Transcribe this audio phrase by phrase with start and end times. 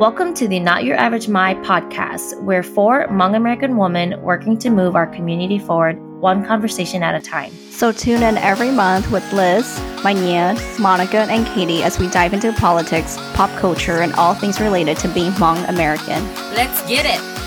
[0.00, 4.70] Welcome to the Not Your Average Hmong podcast, where four Hmong American women working to
[4.70, 7.52] move our community forward one conversation at a time.
[7.68, 12.50] So tune in every month with Liz, Manya, Monica, and Katie as we dive into
[12.54, 16.24] politics, pop culture, and all things related to being Hmong American.
[16.54, 17.39] Let's get it!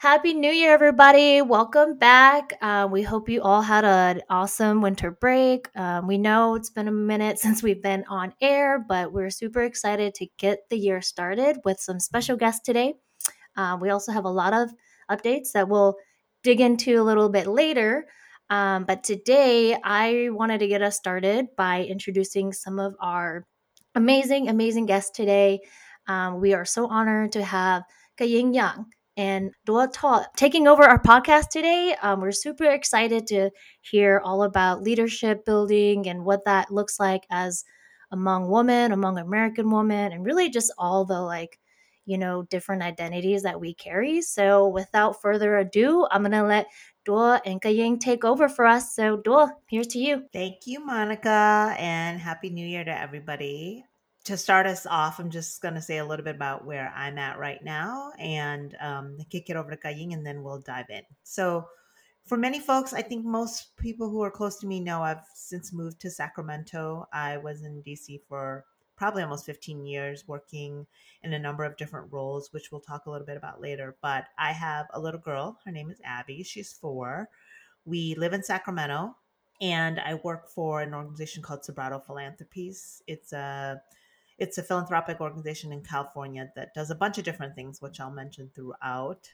[0.00, 1.42] Happy New Year, everybody.
[1.42, 2.54] Welcome back.
[2.62, 5.68] Uh, we hope you all had an awesome winter break.
[5.76, 9.60] Um, we know it's been a minute since we've been on air, but we're super
[9.60, 12.94] excited to get the year started with some special guests today.
[13.56, 14.70] Um, we also have a lot of
[15.10, 15.96] updates that we'll
[16.42, 18.06] dig into a little bit later.
[18.48, 23.46] Um, but today, I wanted to get us started by introducing some of our
[23.94, 25.60] amazing, amazing guests today.
[26.06, 27.82] Um, we are so honored to have
[28.18, 28.86] Kaying Yang
[29.20, 31.94] and Dua Ta taking over our podcast today.
[32.00, 33.50] Um, we're super excited to
[33.82, 37.62] hear all about leadership building and what that looks like as
[38.10, 41.58] Hmong women, Hmong American women, and really just all the like,
[42.06, 44.22] you know, different identities that we carry.
[44.22, 46.68] So without further ado, I'm gonna let
[47.04, 48.96] Dua and Kaying take over for us.
[48.96, 50.24] So Dua, here's to you.
[50.32, 53.84] Thank you, Monica, and happy new year to everybody
[54.24, 57.18] to start us off, I'm just going to say a little bit about where I'm
[57.18, 61.02] at right now and um, kick it over to Kaying and then we'll dive in.
[61.22, 61.66] So,
[62.26, 65.72] for many folks, I think most people who are close to me know I've since
[65.72, 67.08] moved to Sacramento.
[67.12, 70.86] I was in DC for probably almost 15 years working
[71.22, 73.96] in a number of different roles, which we'll talk a little bit about later.
[74.02, 75.58] But I have a little girl.
[75.64, 76.42] Her name is Abby.
[76.42, 77.30] She's four.
[77.86, 79.16] We live in Sacramento
[79.60, 83.02] and I work for an organization called Sobrato Philanthropies.
[83.06, 83.80] It's a
[84.40, 88.10] it's a philanthropic organization in California that does a bunch of different things, which I'll
[88.10, 89.28] mention throughout.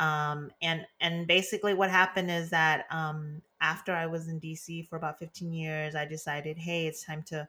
[0.00, 4.96] Um, and and basically, what happened is that um, after I was in DC for
[4.96, 7.48] about 15 years, I decided, hey, it's time to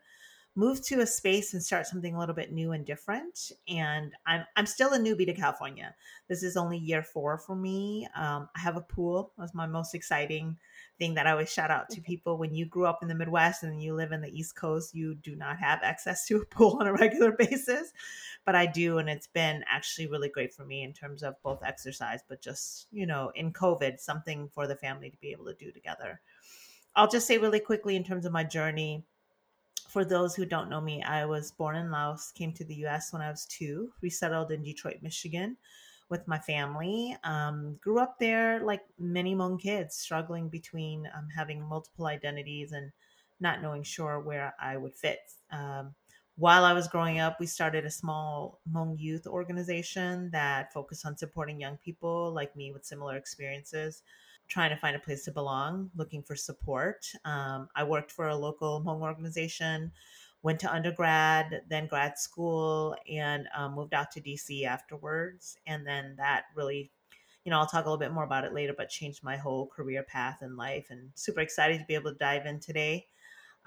[0.56, 3.52] move to a space and start something a little bit new and different.
[3.70, 5.96] And I'm I'm still a newbie to California.
[6.28, 8.08] This is only year four for me.
[8.16, 9.32] Um, I have a pool.
[9.38, 10.58] That's my most exciting
[11.00, 12.38] thing that I always shout out to people.
[12.38, 15.16] When you grew up in the Midwest and you live in the East Coast, you
[15.16, 17.94] do not have access to a pool on a regular basis.
[18.46, 21.64] But I do, and it's been actually really great for me in terms of both
[21.64, 25.54] exercise, but just, you know, in COVID, something for the family to be able to
[25.54, 26.20] do together.
[26.96, 29.06] I'll just say really quickly in terms of my journey.
[29.92, 33.12] For those who don't know me, I was born in Laos, came to the US
[33.12, 35.58] when I was two, resettled in Detroit, Michigan
[36.08, 37.18] with my family.
[37.26, 42.90] Um, grew up there like many Hmong kids, struggling between um, having multiple identities and
[43.42, 45.20] not knowing sure where I would fit.
[45.52, 45.94] Um,
[46.38, 51.18] while I was growing up, we started a small Hmong youth organization that focused on
[51.18, 54.04] supporting young people like me with similar experiences,
[54.52, 57.08] trying to find a place to belong, looking for support.
[57.24, 59.92] Um, I worked for a local Hmong organization
[60.44, 65.58] went to undergrad, then grad school, and um, moved out to DC afterwards.
[65.68, 66.92] And then that really,
[67.46, 69.68] you know, I'll talk a little bit more about it later, but changed my whole
[69.68, 70.88] career path in life.
[70.90, 73.06] And super excited to be able to dive in today.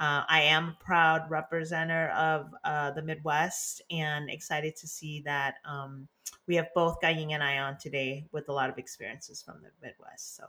[0.00, 5.56] Uh, I am a proud representative of uh, the Midwest and excited to see that
[5.64, 6.08] um,
[6.48, 9.70] we have both Kaying and I on today with a lot of experiences from the
[9.80, 10.36] Midwest.
[10.36, 10.46] So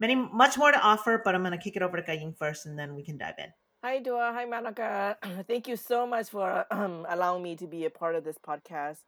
[0.00, 2.66] many, much more to offer, but I'm going to kick it over to Kaying first
[2.66, 3.52] and then we can dive in.
[3.84, 4.32] Hi, Dua.
[4.34, 5.16] Hi, Monica.
[5.46, 8.98] Thank you so much for um, allowing me to be a part of this podcast.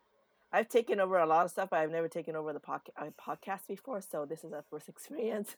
[0.52, 3.68] I've taken over a lot of stuff, I've never taken over the podca- uh, podcast
[3.68, 5.54] before, so this is a first experience.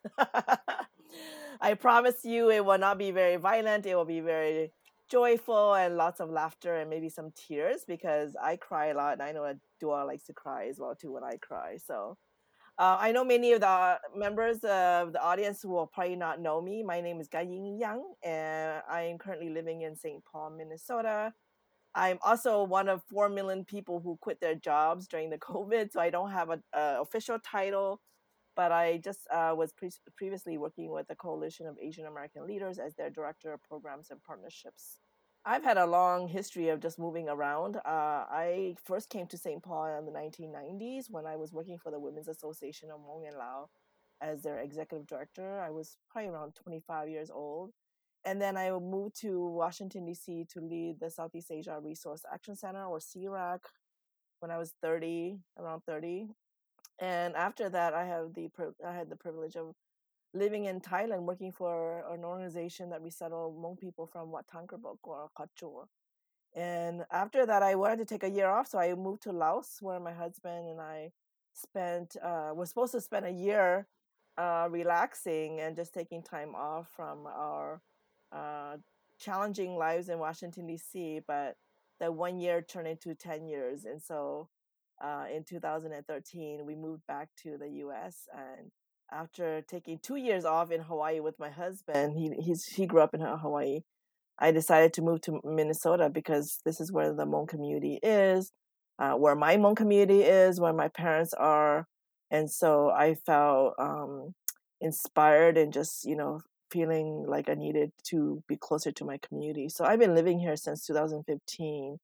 [1.61, 3.87] I promise you it will not be very violent.
[3.87, 4.73] It will be very
[5.11, 9.23] joyful and lots of laughter and maybe some tears because I cry a lot, and
[9.23, 11.79] I know that Dua likes to cry as well too when I cry.
[11.79, 12.19] So
[12.79, 16.83] uh, I know many of the members of the audience will probably not know me.
[16.83, 20.25] My name is Kaying Yang, and I am currently living in St.
[20.25, 21.35] Paul, Minnesota.
[21.95, 26.01] I'm also one of four million people who quit their jobs during the COVID, so
[26.01, 28.01] I don't have an official title,
[28.57, 32.79] but I just uh, was pre- previously working with the Coalition of Asian American Leaders
[32.79, 34.97] as their director of programs and partnerships.
[35.45, 37.77] I've had a long history of just moving around.
[37.77, 39.61] Uh, I first came to St.
[39.61, 43.37] Paul in the 1990s when I was working for the Women's Association of Hmong and
[43.37, 43.69] Lao
[44.21, 45.61] as their executive director.
[45.61, 47.73] I was probably around 25 years old.
[48.25, 50.47] And then I moved to Washington, D.C.
[50.53, 53.59] to lead the Southeast Asia Resource Action Center, or SEARAC,
[54.39, 56.29] when I was 30, around 30.
[57.01, 58.49] And after that, I have the
[58.87, 59.75] I had the privilege of
[60.35, 64.99] living in Thailand, working for an organization that resettled Hmong people from Wat Tham Krabok
[65.03, 65.87] or Kachor.
[66.55, 69.79] And after that, I wanted to take a year off, so I moved to Laos,
[69.81, 71.13] where my husband and I
[71.55, 73.87] spent uh, was supposed to spend a year
[74.39, 77.83] uh, relaxing and just taking time off from our
[78.33, 78.77] uh,
[79.19, 81.21] challenging lives in Washington D.C.
[81.27, 81.57] But
[82.01, 83.85] that one year turned into 10 years.
[83.85, 84.49] And so
[85.03, 88.29] uh, in 2013, we moved back to the US.
[88.33, 88.71] And
[89.13, 93.15] after taking two years off in Hawaii with my husband, he, he's, he grew up
[93.15, 93.81] in Hawaii.
[94.39, 98.53] I decided to move to Minnesota because this is where the Hmong community is,
[98.99, 101.87] uh, where my Hmong community is, where my parents are.
[102.31, 104.35] And so I felt um,
[104.81, 109.69] inspired and just, you know, feeling like I needed to be closer to my community.
[109.69, 111.99] So I've been living here since 2015.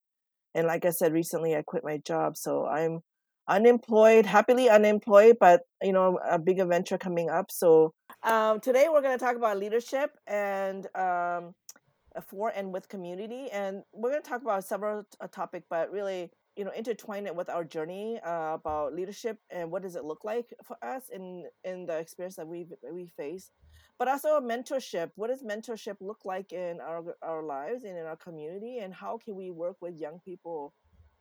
[0.54, 2.36] And like I said, recently I quit my job.
[2.36, 3.00] So I'm
[3.48, 7.50] unemployed, happily unemployed, but you know, a big adventure coming up.
[7.50, 11.54] So um, today we're going to talk about leadership and um,
[12.26, 13.48] for and with community.
[13.50, 17.48] And we're going to talk about several topic, but really, you know, intertwine it with
[17.48, 21.86] our journey uh, about leadership and what does it look like for us in in
[21.86, 23.50] the experience that we we face
[23.98, 25.10] but also mentorship.
[25.16, 29.18] What does mentorship look like in our our lives and in our community, and how
[29.18, 30.72] can we work with young people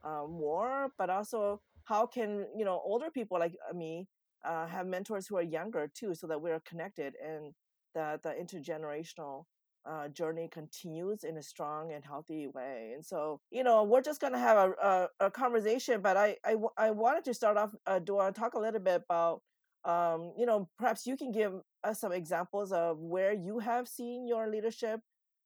[0.03, 0.91] uh, more?
[0.97, 4.07] But also, how can you know older people like uh, me
[4.45, 7.53] uh, have mentors who are younger too, so that we're connected and
[7.95, 9.45] that the intergenerational
[9.89, 12.91] uh, journey continues in a strong and healthy way.
[12.93, 14.71] And so, you know, we're just going to have a,
[15.19, 18.59] a, a, conversation, but I, I, I wanted to start off, uh, Dua, talk a
[18.59, 19.41] little bit about
[19.85, 21.53] um, you know, perhaps you can give
[21.83, 24.99] us some examples of where you have seen your leadership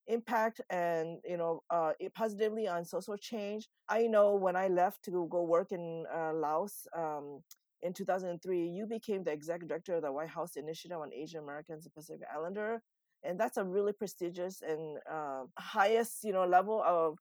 [0.07, 3.67] impact and you know uh, positively on social change.
[3.89, 7.41] I know when I left to go work in uh, Laos um,
[7.81, 11.85] in 2003, you became the executive director of the White House Initiative on Asian Americans
[11.85, 12.81] and Pacific Islander,
[13.23, 17.17] and that's a really prestigious and uh, highest you know level of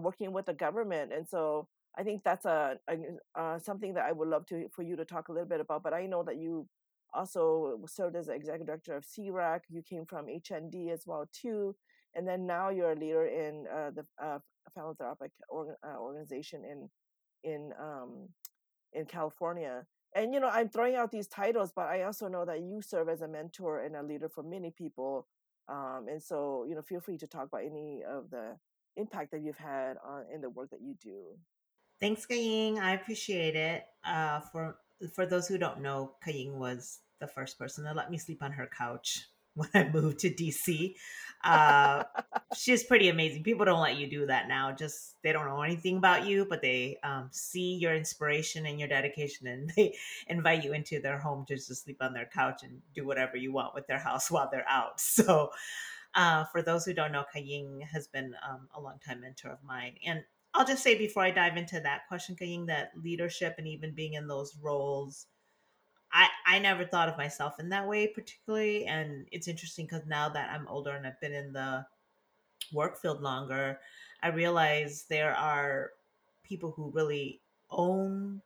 [0.00, 1.12] working with the government.
[1.12, 1.68] And so
[1.98, 5.04] I think that's a, a uh, something that I would love to for you to
[5.04, 5.82] talk a little bit about.
[5.82, 6.66] But I know that you
[7.12, 9.60] also served as the executive director of SEARAC.
[9.68, 11.74] You came from HND as well too,
[12.14, 14.38] and then now you're a leader in uh, the uh,
[14.74, 16.88] philanthropic uh, organization in
[17.44, 18.28] in um,
[18.92, 19.84] in California.
[20.14, 23.08] And you know, I'm throwing out these titles, but I also know that you serve
[23.08, 25.26] as a mentor and a leader for many people.
[25.68, 28.56] Um, and so, you know, feel free to talk about any of the
[28.96, 31.38] impact that you've had on in the work that you do.
[31.98, 32.78] Thanks, Kaying.
[32.78, 33.84] I appreciate it.
[34.04, 34.76] Uh, for
[35.14, 38.52] for those who don't know, Kaying was the first person to let me sleep on
[38.52, 40.94] her couch when I moved to DC.
[41.44, 42.04] Uh,
[42.56, 43.42] she's pretty amazing.
[43.42, 44.70] People don't let you do that now.
[44.70, 48.88] Just they don't know anything about you, but they um, see your inspiration and your
[48.88, 49.94] dedication, and they
[50.28, 53.52] invite you into their home just to sleep on their couch and do whatever you
[53.52, 55.00] want with their house while they're out.
[55.00, 55.50] So.
[56.14, 59.94] Uh, for those who don't know, Kaying has been um, a longtime mentor of mine,
[60.04, 60.22] and
[60.52, 64.12] I'll just say before I dive into that question, Kaying, that leadership and even being
[64.12, 65.26] in those roles,
[66.12, 68.86] I, I never thought of myself in that way particularly.
[68.86, 71.86] And it's interesting because now that I'm older and I've been in the
[72.72, 73.78] work field longer,
[74.22, 75.90] I realize there are
[76.42, 78.42] people who really own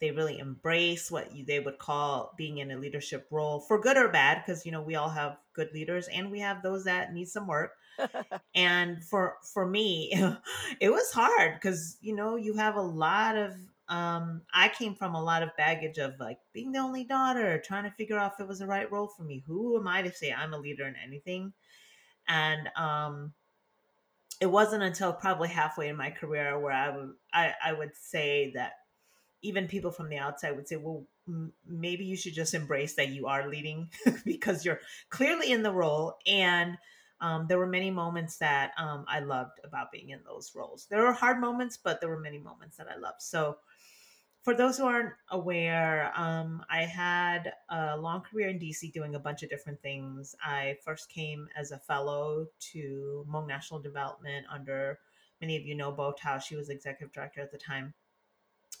[0.00, 3.96] they really embrace what you, they would call being in a leadership role for good
[3.96, 7.12] or bad because you know we all have good leaders and we have those that
[7.12, 7.74] need some work
[8.56, 10.12] and for for me
[10.80, 13.54] it was hard because you know you have a lot of
[13.92, 17.84] um i came from a lot of baggage of like being the only daughter trying
[17.84, 20.10] to figure out if it was the right role for me who am i to
[20.12, 21.52] say i'm a leader in anything
[22.26, 23.34] and um
[24.40, 28.52] it wasn't until probably halfway in my career where i would i, I would say
[28.54, 28.72] that
[29.42, 33.10] even people from the outside would say well m- maybe you should just embrace that
[33.10, 33.90] you are leading
[34.24, 34.80] because you're
[35.10, 36.78] clearly in the role and
[37.20, 40.86] um, there were many moments that um, I loved about being in those roles.
[40.90, 43.22] There were hard moments, but there were many moments that I loved.
[43.22, 43.58] So,
[44.42, 49.20] for those who aren't aware, um, I had a long career in DC doing a
[49.20, 50.34] bunch of different things.
[50.42, 54.98] I first came as a fellow to Hmong National Development under
[55.40, 56.42] many of you know Bo Thao.
[56.42, 57.94] She was executive director at the time.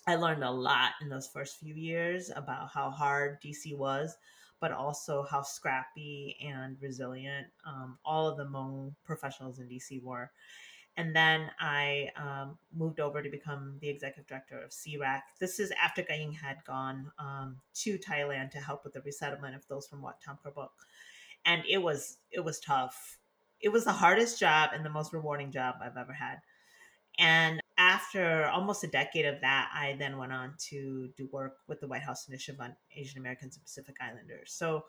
[0.06, 4.16] I learned a lot in those first few years about how hard DC was
[4.62, 10.30] but also how scrappy and resilient um, all of the Hmong professionals in DC were.
[10.96, 15.22] And then I um, moved over to become the executive director of SEARAC.
[15.40, 19.66] This is after Kaying had gone um, to Thailand to help with the resettlement of
[19.68, 20.68] those from Wat Krabok.
[21.46, 23.18] And it was it was tough.
[23.60, 26.38] It was the hardest job and the most rewarding job I've ever had.
[27.18, 31.80] And after almost a decade of that, I then went on to do work with
[31.80, 34.52] the White House Initiative on Asian Americans and Pacific Islanders.
[34.52, 34.84] So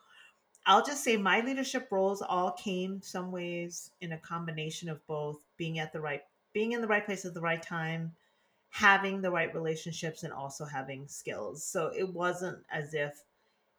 [0.65, 5.39] I'll just say my leadership roles all came some ways in a combination of both
[5.57, 6.21] being at the right
[6.53, 8.13] being in the right place at the right time,
[8.69, 11.65] having the right relationships and also having skills.
[11.65, 13.11] So it wasn't as if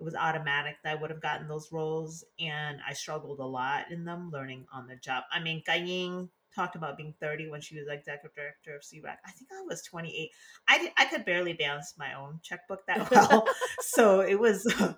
[0.00, 3.92] it was automatic that I would have gotten those roles and I struggled a lot
[3.92, 5.22] in them learning on the job.
[5.32, 9.16] I mean, Kaying talked about being 30 when she was executive director of SEARAC.
[9.24, 10.30] I think I was 28.
[10.68, 13.46] I did, I could barely balance my own checkbook that well,
[13.80, 14.66] so it was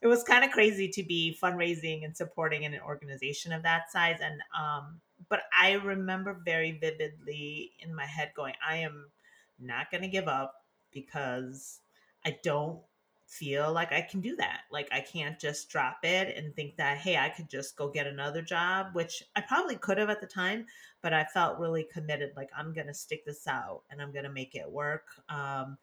[0.00, 3.90] it was kind of crazy to be fundraising and supporting in an organization of that
[3.90, 4.18] size.
[4.22, 9.06] And um, but I remember very vividly in my head going, I am
[9.58, 11.80] not going to give up because
[12.24, 12.80] I don't
[13.26, 14.62] feel like I can do that.
[14.70, 18.06] Like I can't just drop it and think that, hey, I could just go get
[18.06, 20.66] another job, which I probably could have at the time,
[21.02, 22.32] but I felt really committed.
[22.36, 25.08] Like I'm going to stick this out and I'm going to make it work.
[25.28, 25.76] Um,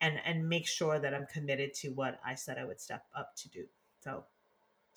[0.00, 3.34] and, and make sure that I'm committed to what I said I would step up
[3.36, 3.64] to do.
[4.00, 4.24] So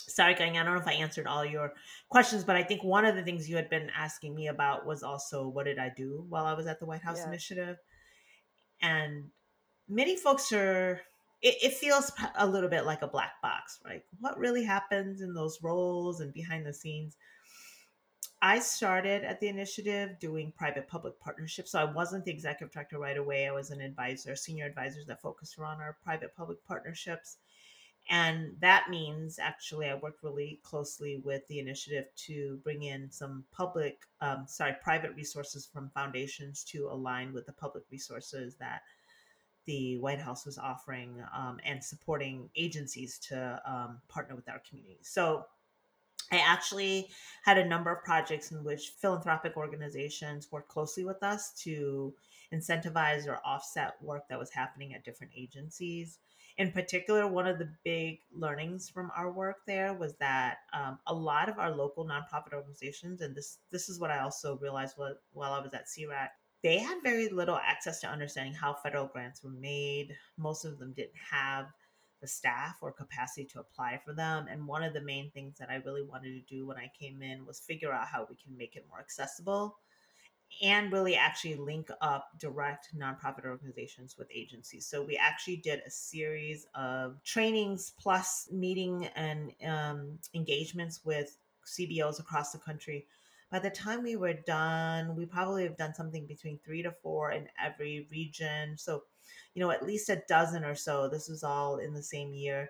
[0.08, 1.74] sorry, Kaying, I don't know if I answered all your
[2.10, 5.04] questions, but I think one of the things you had been asking me about was
[5.04, 7.28] also what did I do while I was at the White House yeah.
[7.28, 7.78] Initiative?
[8.82, 9.26] And
[9.88, 11.02] many folks are
[11.42, 14.04] it, it, feels a little bit like a black box, right?
[14.20, 17.16] What really happens in those roles and behind the scenes?
[18.42, 21.72] I started at the initiative doing private public partnerships.
[21.72, 23.48] So I wasn't the executive director right away.
[23.48, 27.38] I was an advisor, senior advisors that focused around our private public partnerships.
[28.10, 33.44] And that means actually, I worked really closely with the initiative to bring in some
[33.52, 38.84] public, um, sorry, private resources from foundations to align with the public resources that
[39.66, 45.00] the White House was offering um, and supporting agencies to um, partner with our community.
[45.02, 45.46] So
[46.32, 47.10] I actually
[47.44, 52.14] had a number of projects in which philanthropic organizations worked closely with us to
[52.54, 56.20] incentivize or offset work that was happening at different agencies.
[56.58, 61.14] In particular, one of the big learnings from our work there was that um, a
[61.14, 65.16] lot of our local nonprofit organizations, and this this is what I also realized while,
[65.34, 66.30] while I was at SEARAC,
[66.64, 70.16] they had very little access to understanding how federal grants were made.
[70.38, 71.68] Most of them didn't have
[72.22, 74.48] the staff or capacity to apply for them.
[74.50, 77.22] And one of the main things that I really wanted to do when I came
[77.22, 79.78] in was figure out how we can make it more accessible
[80.62, 84.86] and really actually link up direct nonprofit organizations with agencies.
[84.86, 92.20] So we actually did a series of trainings plus meeting and um, engagements with CBOs
[92.20, 93.06] across the country
[93.52, 97.32] by the time we were done, we probably have done something between three to four
[97.32, 98.78] in every region.
[98.78, 99.04] So,
[99.58, 101.10] you know, at least a dozen or so.
[101.10, 102.70] This was all in the same year.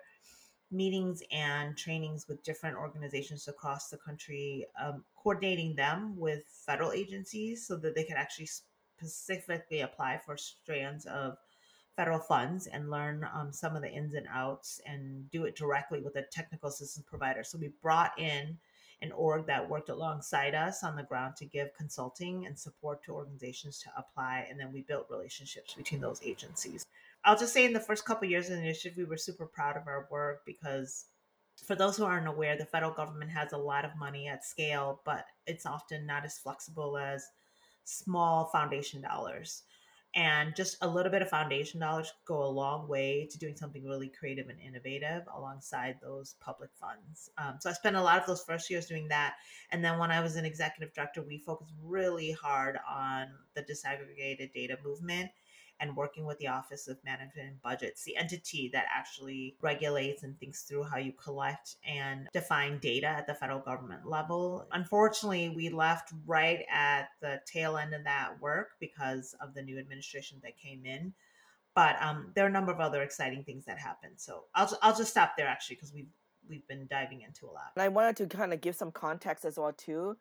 [0.70, 7.66] Meetings and trainings with different organizations across the country, um, coordinating them with federal agencies
[7.66, 8.48] so that they could actually
[8.96, 11.36] specifically apply for strands of
[11.94, 16.00] federal funds and learn um, some of the ins and outs and do it directly
[16.00, 17.44] with a technical assistance provider.
[17.44, 18.56] So we brought in
[19.00, 23.12] an org that worked alongside us on the ground to give consulting and support to
[23.12, 24.46] organizations to apply.
[24.50, 26.84] And then we built relationships between those agencies.
[27.24, 29.76] I'll just say in the first couple years of the initiative, we were super proud
[29.76, 31.06] of our work because
[31.64, 35.00] for those who aren't aware, the federal government has a lot of money at scale,
[35.04, 37.24] but it's often not as flexible as
[37.84, 39.62] small foundation dollars
[40.18, 43.84] and just a little bit of foundation dollars go a long way to doing something
[43.84, 47.30] really creative and innovative alongside those public funds.
[47.38, 49.34] Um, so i spent a lot of those first years doing that.
[49.70, 54.52] And then when i was an executive director we focused really hard on the disaggregated
[54.52, 55.30] data movement
[55.80, 60.38] and working with the Office of Management and Budgets, the entity that actually regulates and
[60.38, 64.66] thinks through how you collect and define data at the federal government level.
[64.72, 69.78] Unfortunately, we left right at the tail end of that work because of the new
[69.78, 71.12] administration that came in.
[71.74, 74.14] But um, there are a number of other exciting things that happened.
[74.16, 76.08] So I'll, I'll just stop there actually because we've
[76.48, 77.72] we've been diving into a lot.
[77.76, 80.16] And I wanted to kind of give some context as well too.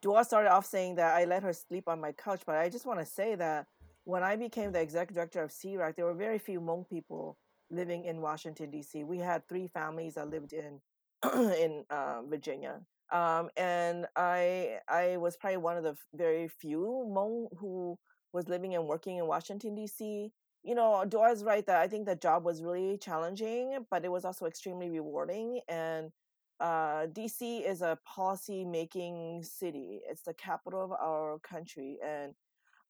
[0.00, 2.86] Dua started off saying that I let her sleep on my couch, but I just
[2.86, 3.66] want to say that
[4.04, 7.36] when I became the executive director of SEARAC, there were very few Hmong people
[7.70, 9.04] living in Washington D.C.
[9.04, 10.80] We had three families that lived in
[11.34, 12.80] in uh, Virginia,
[13.12, 17.98] um, and I I was probably one of the very few Hmong who
[18.32, 20.32] was living and working in Washington D.C.
[20.64, 24.24] You know, Dua's right that I think the job was really challenging, but it was
[24.24, 25.60] also extremely rewarding.
[25.68, 26.12] And
[26.60, 30.00] uh, DC is a policy making city.
[30.08, 32.34] It's the capital of our country, and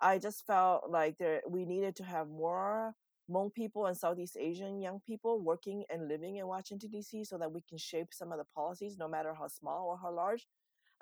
[0.02, 2.94] I just felt like there we needed to have more
[3.30, 7.24] Hmong people and Southeast Asian young people working and living in Washington D.C.
[7.24, 10.12] so that we can shape some of the policies, no matter how small or how
[10.12, 10.46] large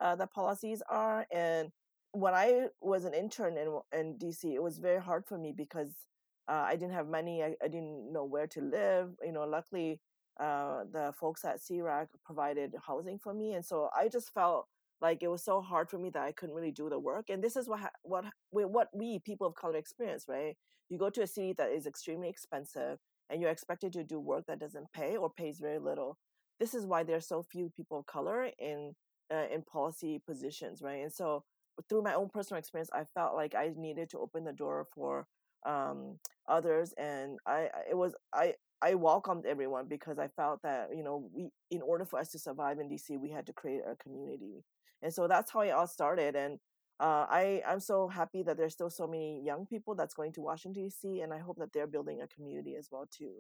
[0.01, 1.27] uh, the policies are.
[1.33, 1.71] And
[2.13, 5.95] when I was an intern in in D.C., it was very hard for me because
[6.47, 7.43] uh, I didn't have money.
[7.43, 9.15] I, I, didn't know where to live.
[9.25, 10.01] You know, luckily
[10.39, 14.67] uh, the folks at SEARAC provided housing for me, and so I just felt
[15.01, 17.31] like it was so hard for me that I couldn't really do the work.
[17.31, 20.57] And this is what what what we people of color experience, right?
[20.89, 22.99] You go to a city that is extremely expensive,
[23.31, 26.19] and you're expected to do work that doesn't pay or pays very little.
[26.59, 28.95] This is why there's so few people of color in
[29.33, 31.03] uh, in policy positions, right?
[31.03, 31.45] And so
[31.89, 35.27] through my own personal experience, I felt like I needed to open the door for
[35.67, 41.05] um, others, and I it was I I welcomed everyone because I felt that you
[41.05, 43.97] know we in order for us to survive in DC, we had to create a
[43.97, 44.65] community,
[45.03, 46.37] and so that's how it all started.
[46.37, 46.59] And
[47.01, 50.43] uh, I I'm so happy that there's still so many young people that's going to
[50.43, 51.21] Washington D.C.
[51.21, 53.33] and I hope that they're building a community as well too.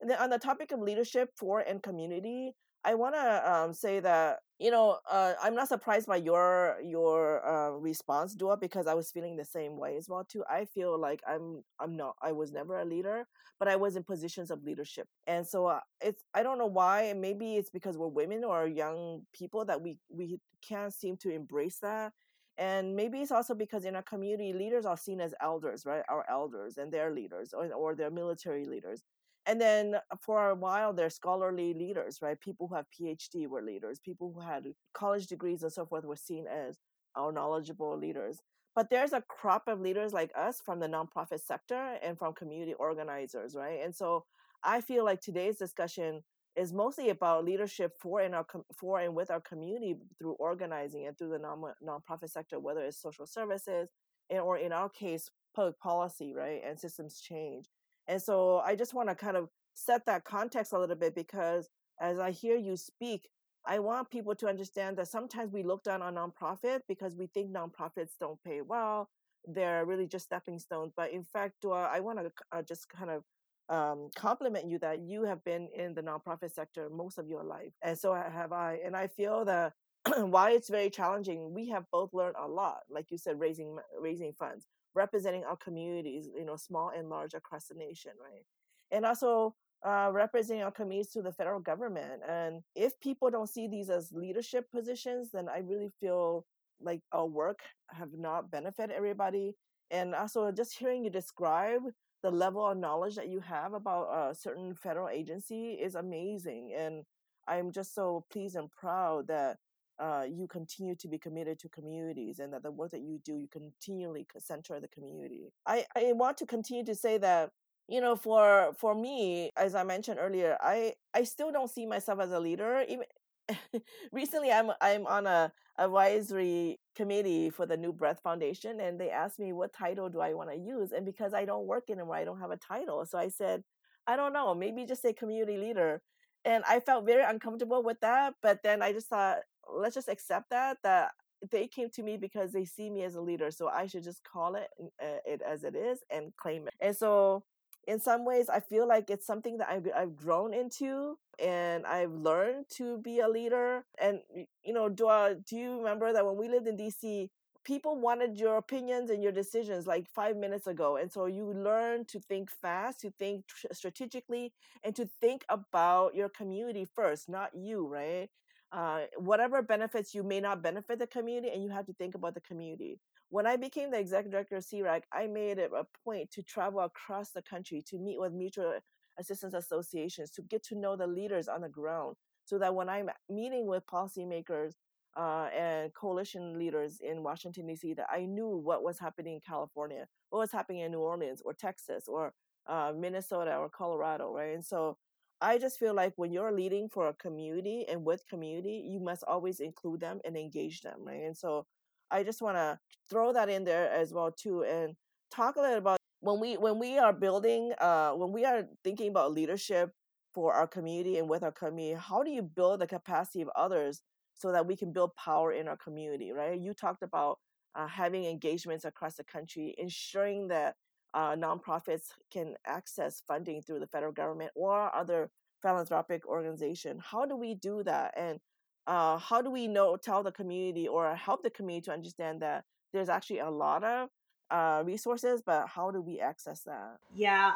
[0.00, 2.52] And then on the topic of leadership for and community,
[2.84, 7.46] I want to um, say that you know uh, I'm not surprised by your your
[7.46, 10.44] uh, response, Dua, because I was feeling the same way as well too.
[10.50, 13.26] I feel like I'm I'm not I was never a leader,
[13.58, 17.12] but I was in positions of leadership, and so uh, it's I don't know why.
[17.16, 21.78] Maybe it's because we're women or young people that we we can't seem to embrace
[21.80, 22.12] that.
[22.58, 26.02] And maybe it's also because in our community, leaders are seen as elders, right?
[26.08, 29.02] Our elders and their leaders, or, or their military leaders.
[29.46, 32.40] And then uh, for a while they're scholarly leaders right?
[32.40, 34.00] People who have phd were leaders.
[34.00, 36.78] People who had college degrees and so forth were seen as
[37.14, 38.40] our knowledgeable leaders.
[38.74, 42.74] But there's a crop of leaders like us from the nonprofit sector and from community
[42.74, 43.80] organizers right?
[43.84, 44.24] And so
[44.64, 46.22] i feel like today's discussion
[46.56, 51.16] is mostly about leadership for and our for and with our community through organizing and
[51.18, 53.90] through the non nonprofit sector whether it's social services
[54.30, 57.66] and, or in our case public policy right and systems change
[58.08, 61.68] and so I just want to kind of set that context a little bit because
[62.00, 63.28] as I hear you speak,
[63.66, 67.50] I want people to understand that sometimes we look down on nonprofit because we think
[67.52, 69.08] nonprofits don't pay well.
[69.44, 70.92] They're really just stepping stones.
[70.96, 73.24] But in fact, I want to uh, just kind of
[73.68, 77.72] um, compliment you that you have been in the nonprofit sector most of your life.
[77.82, 78.78] And so have I.
[78.84, 79.72] And I feel that
[80.18, 82.80] while it's very challenging, we have both learned a lot.
[82.88, 87.66] Like you said, raising raising funds representing our communities, you know, small and large across
[87.66, 88.44] the nation, right?
[88.90, 89.54] And also
[89.86, 92.22] uh, representing our communities to the federal government.
[92.26, 96.46] And if people don't see these as leadership positions, then I really feel
[96.80, 99.54] like our work have not benefited everybody.
[99.90, 101.82] And also just hearing you describe
[102.26, 106.74] the level of knowledge that you have about a certain federal agency is amazing.
[106.76, 107.04] And
[107.46, 109.58] I'm just so pleased and proud that
[110.00, 113.36] uh, you continue to be committed to communities and that the work that you do,
[113.36, 115.52] you continually center the community.
[115.66, 117.50] I, I want to continue to say that
[117.88, 122.18] you know for for me as i mentioned earlier i i still don't see myself
[122.18, 123.04] as a leader even
[124.12, 129.38] recently i'm i'm on a advisory committee for the new breath foundation and they asked
[129.38, 130.92] me what title do i want to use?
[130.92, 133.04] And because i don't work anymore i don't have a title.
[133.06, 133.62] So i said
[134.06, 136.02] i don't know maybe just say community leader.
[136.44, 139.38] And i felt very uncomfortable with that but then i just thought
[139.72, 141.10] let's just accept that that
[141.50, 144.22] they came to me because they see me as a leader so i should just
[144.24, 144.68] call it
[145.02, 146.74] uh, it as it is and claim it.
[146.80, 147.44] And so
[147.86, 152.12] in some ways i feel like it's something that I've, I've grown into and i've
[152.12, 154.20] learned to be a leader and
[154.64, 157.28] you know do, I, do you remember that when we lived in dc
[157.64, 162.04] people wanted your opinions and your decisions like five minutes ago and so you learn
[162.06, 164.52] to think fast to think strategically
[164.84, 168.28] and to think about your community first not you right
[168.72, 172.34] uh, whatever benefits you may not benefit the community, and you have to think about
[172.34, 172.98] the community.
[173.30, 176.80] When I became the executive director of SEARAC, I made it a point to travel
[176.80, 178.74] across the country to meet with mutual
[179.18, 183.10] assistance associations to get to know the leaders on the ground, so that when I'm
[183.28, 184.74] meeting with policymakers
[185.16, 190.06] uh, and coalition leaders in Washington D.C., that I knew what was happening in California,
[190.30, 192.32] what was happening in New Orleans or Texas or
[192.68, 194.54] uh, Minnesota or Colorado, right?
[194.54, 194.98] And so
[195.40, 199.24] I just feel like when you're leading for a community and with community, you must
[199.24, 201.22] always include them and engage them, right?
[201.24, 201.66] And so
[202.10, 204.94] I just want to throw that in there as well too and
[205.30, 209.08] talk a little about when we when we are building uh when we are thinking
[209.08, 209.90] about leadership
[210.34, 214.02] for our community and with our community, how do you build the capacity of others
[214.34, 216.60] so that we can build power in our community, right?
[216.60, 217.38] You talked about
[217.74, 220.74] uh, having engagements across the country, ensuring that
[221.14, 225.30] uh, nonprofits can access funding through the federal government or other
[225.62, 227.00] philanthropic organization.
[227.02, 228.12] How do we do that?
[228.14, 228.38] And
[228.86, 232.64] uh, how do we know tell the community or help the community to understand that
[232.92, 234.08] there's actually a lot of
[234.50, 236.96] uh, resources, but how do we access that?
[237.14, 237.52] Yeah,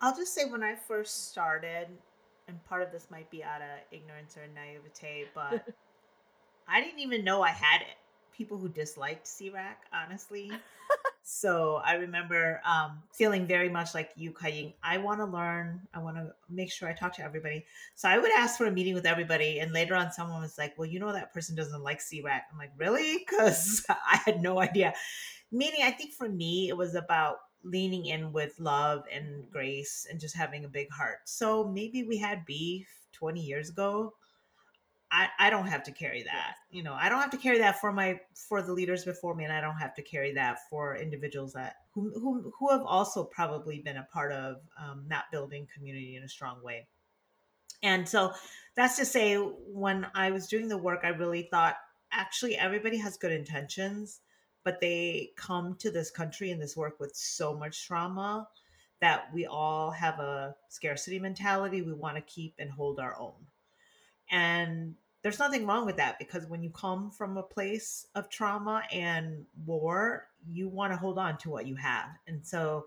[0.00, 1.88] I'll just say when I first started,
[2.46, 5.66] and part of this might be out of ignorance or naivete, but
[6.68, 7.96] I didn't even know I had it.
[8.36, 10.50] People who disliked SEARAC, honestly.
[11.22, 14.74] So I remember um, feeling very much like you, Kaying.
[14.82, 15.80] I want to learn.
[15.94, 17.64] I want to make sure I talk to everybody.
[17.94, 19.58] So I would ask for a meeting with everybody.
[19.60, 22.42] And later on, someone was like, well, you know, that person doesn't like SEARAC.
[22.52, 23.24] I'm like, really?
[23.28, 24.94] Because I had no idea.
[25.52, 30.20] Meaning, I think for me, it was about leaning in with love and grace and
[30.20, 31.18] just having a big heart.
[31.26, 34.14] So maybe we had beef 20 years ago.
[35.10, 36.56] I, I don't have to carry that.
[36.70, 39.44] You know, I don't have to carry that for my for the leaders before me,
[39.44, 43.24] and I don't have to carry that for individuals that who who, who have also
[43.24, 46.88] probably been a part of um, not building community in a strong way.
[47.82, 48.32] And so
[48.76, 51.76] that's to say, when I was doing the work, I really thought
[52.10, 54.20] actually everybody has good intentions,
[54.64, 58.48] but they come to this country and this work with so much trauma
[59.00, 61.82] that we all have a scarcity mentality.
[61.82, 63.34] We want to keep and hold our own.
[64.30, 68.82] And there's nothing wrong with that because when you come from a place of trauma
[68.92, 72.08] and war, you want to hold on to what you have.
[72.26, 72.86] And so,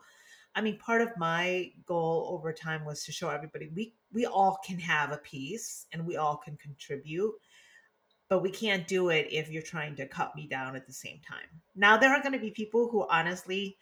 [0.56, 4.60] I mean, part of my goal over time was to show everybody we we all
[4.66, 7.34] can have a piece and we all can contribute
[8.30, 11.20] but we can't do it if you're trying to cut me down at the same
[11.28, 11.48] time.
[11.76, 13.78] Now there are going to be people who honestly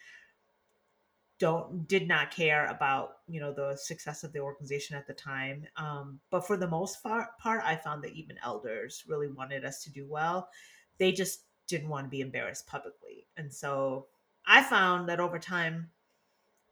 [1.40, 5.66] don't did not care about you know the success of the organization at the time
[5.78, 9.84] um, but for the most part, part i found that even elders really wanted us
[9.84, 10.50] to do well.
[10.98, 13.28] They just didn't want to be embarrassed publicly.
[13.38, 14.08] And so
[14.48, 15.90] i found that over time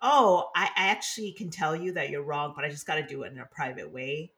[0.02, 3.04] oh i, I actually can tell you that you're wrong but i just got to
[3.04, 4.32] do it in a private way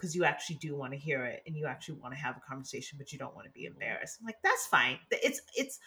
[0.00, 2.40] because you actually do want to hear it and you actually want to have a
[2.40, 4.16] conversation but you don't want to be embarrassed.
[4.18, 4.98] I'm like that's fine.
[5.10, 5.78] It's it's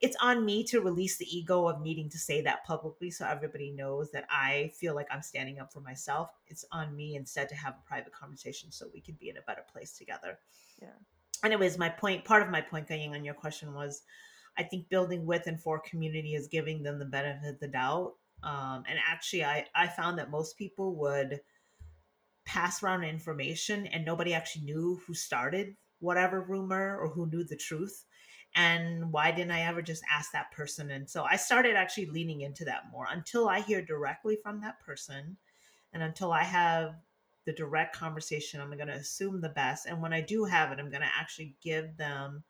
[0.00, 3.70] it's on me to release the ego of needing to say that publicly so everybody
[3.70, 6.30] knows that I feel like I'm standing up for myself.
[6.46, 9.42] It's on me instead to have a private conversation so we can be in a
[9.42, 10.38] better place together.
[10.80, 10.88] Yeah.
[11.44, 14.02] Anyways, my point, part of my point, going on your question was,
[14.56, 18.14] I think building with and for community is giving them the benefit of the doubt.
[18.42, 21.40] Um, and actually, I, I found that most people would
[22.46, 27.56] pass around information and nobody actually knew who started whatever rumor or who knew the
[27.56, 28.04] truth
[28.54, 30.90] and why didn't i ever just ask that person?
[30.90, 34.80] And so i started actually leaning into that more until i hear directly from that
[34.80, 35.36] person
[35.92, 36.94] and until i have
[37.46, 39.86] the direct conversation i'm going to assume the best.
[39.86, 42.42] And when i do have it i'm going to actually give them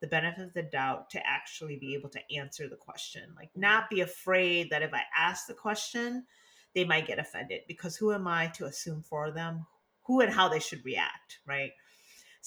[0.00, 3.22] the benefit of the doubt to actually be able to answer the question.
[3.34, 6.24] Like not be afraid that if i ask the question
[6.74, 9.66] they might get offended because who am i to assume for them
[10.02, 11.72] who and how they should react right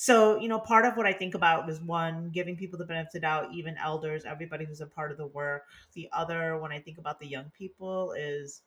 [0.02, 3.08] so, you know, part of what I think about was one, giving people the benefit
[3.08, 5.64] of the doubt, even elders, everybody who's a part of the work.
[5.92, 8.62] The other, when I think about the young people, is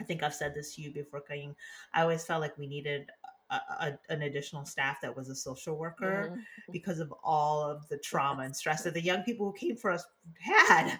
[0.00, 1.54] I think I've said this to you before, Kaying.
[1.94, 3.10] I always felt like we needed
[3.48, 6.72] a, a, an additional staff that was a social worker mm-hmm.
[6.72, 9.92] because of all of the trauma and stress that the young people who came for
[9.92, 10.04] us
[10.40, 10.98] had.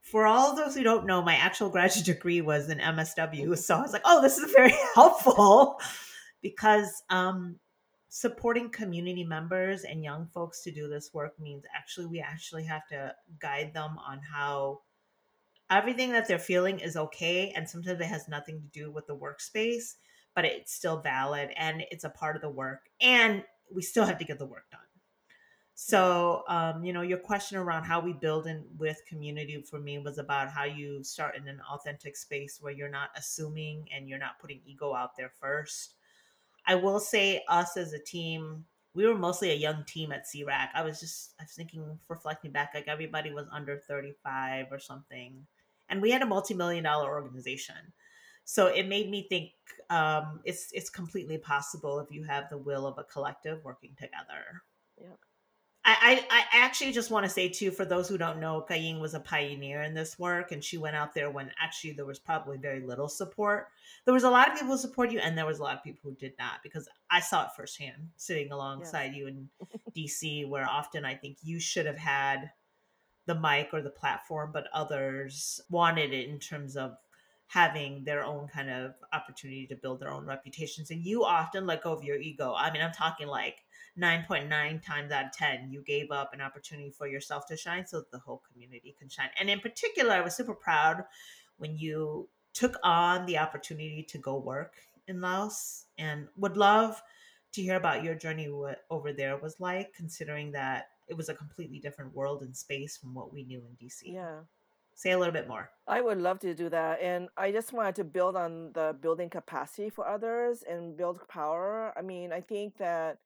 [0.00, 3.56] For all of those who don't know, my actual graduate degree was in MSW.
[3.56, 5.78] So I was like, oh, this is very helpful
[6.42, 7.60] because um,
[8.14, 12.86] supporting community members and young folks to do this work means actually we actually have
[12.86, 14.78] to guide them on how
[15.70, 19.16] everything that they're feeling is okay and sometimes it has nothing to do with the
[19.16, 19.94] workspace
[20.34, 24.18] but it's still valid and it's a part of the work and we still have
[24.18, 24.80] to get the work done.
[25.74, 29.98] So um, you know your question around how we build in with community for me
[29.98, 34.18] was about how you start in an authentic space where you're not assuming and you're
[34.18, 35.94] not putting ego out there first
[36.66, 40.68] I will say, us as a team, we were mostly a young team at SEARAC.
[40.74, 45.46] I was just, I was thinking, reflecting back, like everybody was under 35 or something.
[45.88, 47.92] And we had a multi million dollar organization.
[48.44, 49.50] So it made me think
[49.90, 54.62] um, it's it's completely possible if you have the will of a collective working together.
[55.00, 55.16] Yeah.
[55.84, 59.14] I, I, actually just want to say too, for those who don't know, Kaying was
[59.14, 62.56] a pioneer in this work, and she went out there when actually there was probably
[62.56, 63.66] very little support.
[64.04, 65.82] There was a lot of people who support you, and there was a lot of
[65.82, 69.48] people who did not, because I saw it firsthand sitting alongside you in
[69.96, 72.50] DC, where often I think you should have had
[73.26, 76.96] the mic or the platform, but others wanted it in terms of
[77.48, 80.90] having their own kind of opportunity to build their own reputations.
[80.90, 82.54] And you often let go of your ego.
[82.56, 83.58] I mean, I'm talking like
[83.98, 87.98] 9.9 times out of 10 you gave up an opportunity for yourself to shine so
[87.98, 89.28] that the whole community can shine.
[89.38, 91.04] And in particular i was super proud
[91.58, 94.74] when you took on the opportunity to go work
[95.08, 97.02] in laos and would love
[97.52, 99.36] to hear about your journey what over there.
[99.36, 103.44] Was like considering that it was a completely different world and space from what we
[103.44, 104.40] knew in dc yeah.
[104.94, 105.70] Say a little bit more.
[105.88, 109.30] I would love to do that and i just wanted to build on the building
[109.30, 111.92] capacity for others and build power.
[111.96, 113.18] I mean i think that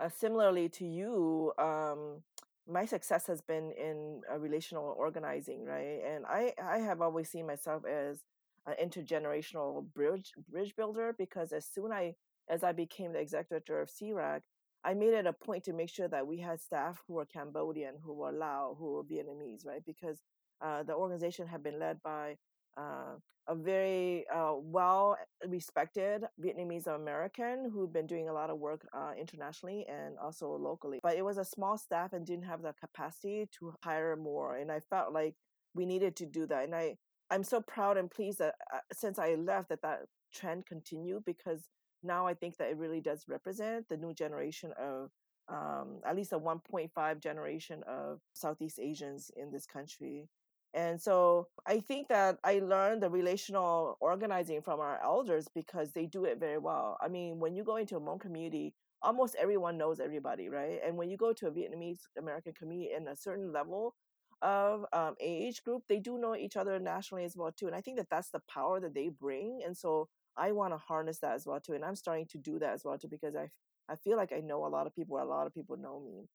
[0.00, 2.22] uh, similarly to you, um,
[2.68, 6.00] my success has been in uh, relational organizing, right?
[6.06, 8.20] And I, I have always seen myself as
[8.66, 12.14] an intergenerational bridge bridge builder because as soon I
[12.48, 14.42] as I became the executive director of SEARAC,
[14.84, 17.94] I made it a point to make sure that we had staff who were Cambodian,
[18.02, 19.84] who were Lao, who were Vietnamese, right?
[19.84, 20.22] Because
[20.60, 22.36] uh, the organization had been led by
[22.76, 23.16] uh,
[23.48, 29.12] a very uh, well respected Vietnamese American who'd been doing a lot of work uh,
[29.18, 31.00] internationally and also locally.
[31.02, 34.56] But it was a small staff and didn't have the capacity to hire more.
[34.56, 35.34] And I felt like
[35.74, 36.64] we needed to do that.
[36.64, 36.96] And I,
[37.30, 40.00] I'm so proud and pleased that uh, since I left that that
[40.32, 41.68] trend continued because
[42.02, 45.10] now I think that it really does represent the new generation of
[45.48, 50.28] um, at least a 1.5 generation of Southeast Asians in this country.
[50.72, 56.06] And so I think that I learned the relational organizing from our elders because they
[56.06, 56.96] do it very well.
[57.00, 60.78] I mean, when you go into a Hmong community, almost everyone knows everybody, right?
[60.84, 63.94] And when you go to a Vietnamese American community in a certain level
[64.42, 67.66] of um, age group, they do know each other nationally as well too.
[67.66, 69.60] And I think that that's the power that they bring.
[69.66, 71.74] And so I want to harness that as well too.
[71.74, 73.50] And I'm starting to do that as well too because I
[73.88, 75.20] I feel like I know a lot of people.
[75.20, 76.28] A lot of people know me.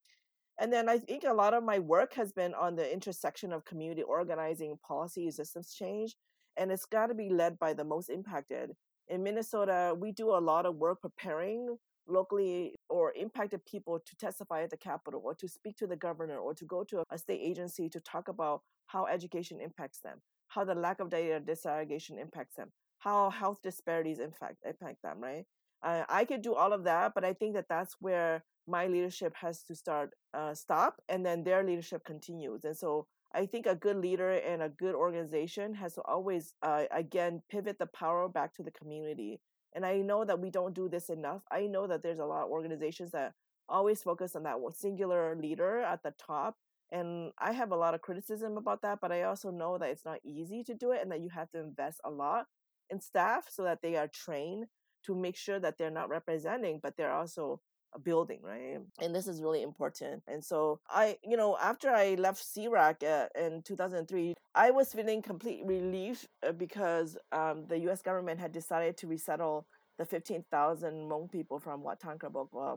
[0.60, 3.65] And then I think a lot of my work has been on the intersection of
[3.65, 6.15] community organizing, policy, systems change,
[6.58, 8.72] and it's got to be led by the most impacted.
[9.10, 14.63] In Minnesota, we do a lot of work preparing locally or impacted people to testify
[14.63, 17.41] at the Capitol or to speak to the governor or to go to a state
[17.41, 22.56] agency to talk about how education impacts them, how the lack of data disaggregation impacts
[22.56, 25.46] them, how health disparities impact, impact them, right?
[25.86, 29.36] Uh, I could do all of that, but I think that that's where my leadership
[29.36, 32.65] has to start uh, stop, and then their leadership continues.
[32.65, 36.86] And so I think a good leader and a good organization has to always, uh,
[36.91, 39.39] again, pivot the power back to the community.
[39.76, 41.43] And I know that we don't do this enough.
[41.52, 43.34] I know that there's a lot of organizations that
[43.69, 46.56] always focus on that singular leader at the top.
[46.91, 50.06] And I have a lot of criticism about that, but I also know that it's
[50.06, 52.45] not easy to do it and that you have to invest a lot
[52.89, 54.65] in staff so that they are trained
[55.06, 57.60] to make sure that they're not representing, but they're also
[58.04, 58.80] building, right?
[59.02, 60.24] And this is really important.
[60.28, 65.22] And so I, you know, after I left SEARAC uh, in 2003, I was feeling
[65.22, 68.02] complete relief uh, because um, the U.S.
[68.02, 69.65] government had decided to resettle
[69.98, 72.76] the 15,000 Hmong people from Wat Tham Krabok, uh,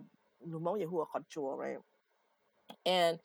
[1.57, 1.79] right?
[2.87, 3.19] And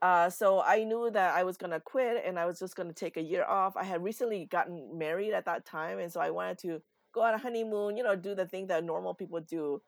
[0.00, 3.16] uh, so I knew that I was gonna quit and I was just gonna take
[3.16, 3.76] a year off.
[3.76, 7.34] I had recently gotten married at that time, and so I wanted to go on
[7.34, 9.80] a honeymoon, you know, do the thing that normal people do.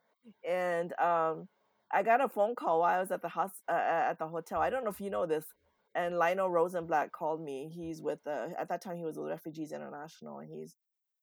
[0.49, 1.49] And um,
[1.93, 3.73] I got a phone call while I was at the hos- uh,
[4.11, 4.61] at the hotel.
[4.61, 5.45] I don't know if you know this.
[5.95, 7.71] And Lionel Rosenblatt called me.
[7.73, 10.75] He's with uh, at that time he was with Refugees International, and he's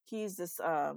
[0.04, 0.94] he's this uh,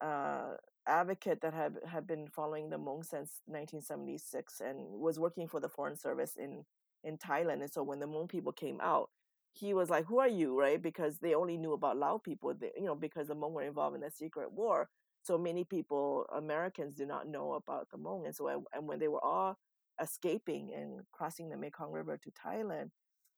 [0.00, 0.54] uh,
[0.86, 5.68] advocate that had had been following the Hmong since 1976 and was working for the
[5.68, 6.64] Foreign Service in
[7.02, 7.62] in Thailand.
[7.62, 9.10] And so when the Hmong people came out,
[9.52, 10.80] he was like, "Who are you?" Right?
[10.80, 13.94] Because they only knew about Lao people, they, you know, because the Hmong were involved
[13.96, 14.88] in the secret war.
[15.22, 19.08] So many people, Americans, do not know about the Hmong, and so and when they
[19.08, 19.58] were all
[20.00, 22.90] escaping and crossing the Mekong River to Thailand,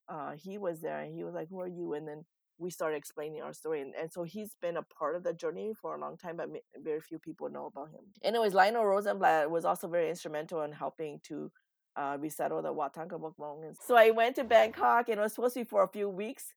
[0.07, 2.25] uh, he was there, and he was like, "Who are you?" And then
[2.57, 5.73] we started explaining our story, and, and so he's been a part of the journey
[5.73, 6.49] for a long time, but
[6.81, 8.05] very few people know about him.
[8.23, 11.51] Anyways, Lionel Rosenblatt was also very instrumental in helping to
[11.95, 13.33] uh, resettle the Wat Tham Krabok
[13.81, 16.53] So I went to Bangkok and it was supposed to be for a few weeks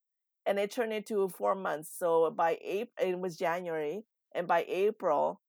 [0.47, 1.91] and it turned into four months.
[1.97, 4.05] So by April, it was January.
[4.35, 5.41] And by April,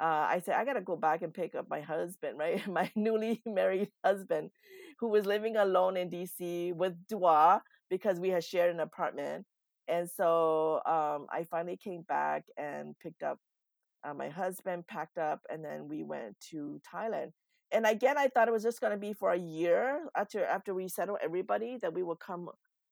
[0.00, 2.66] uh, I said, I got to go back and pick up my husband, right?
[2.66, 4.50] My newly married husband
[4.98, 9.46] who was living alone in DC with Dua because we had shared an apartment.
[9.86, 13.38] And so um, I finally came back and picked up
[14.04, 17.30] uh, my husband, packed up, and then we went to Thailand
[17.72, 20.74] and again i thought it was just going to be for a year after after
[20.74, 22.48] we settle everybody that we would come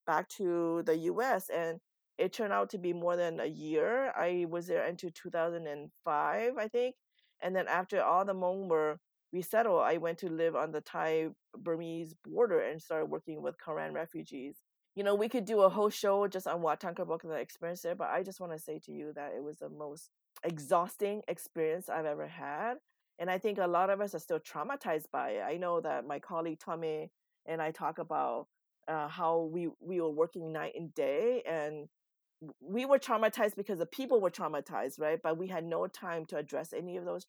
[0.06, 1.80] back to the us and
[2.18, 4.10] it turned out to be more than a year.
[4.16, 6.94] I was there until 2005 i think
[7.42, 8.98] and then after all the Hmong were
[9.32, 13.92] resettled i went to live on the thai burmese border and started working with karen
[13.92, 14.56] refugees.
[14.94, 17.36] You know we could do a whole show just on Wat Tham Krabok and the
[17.36, 20.10] experience there but i just want to say to you that it was the most
[20.44, 22.76] exhausting experience i've ever had
[23.18, 25.42] and I think a lot of us are still traumatized by it.
[25.42, 27.10] I know that my colleague Tommy
[27.46, 28.48] and I talk about
[28.88, 31.88] uh, how we we were working night and day, and
[32.60, 35.20] we were traumatized because the people were traumatized, right?
[35.22, 37.26] But we had no time to address any of those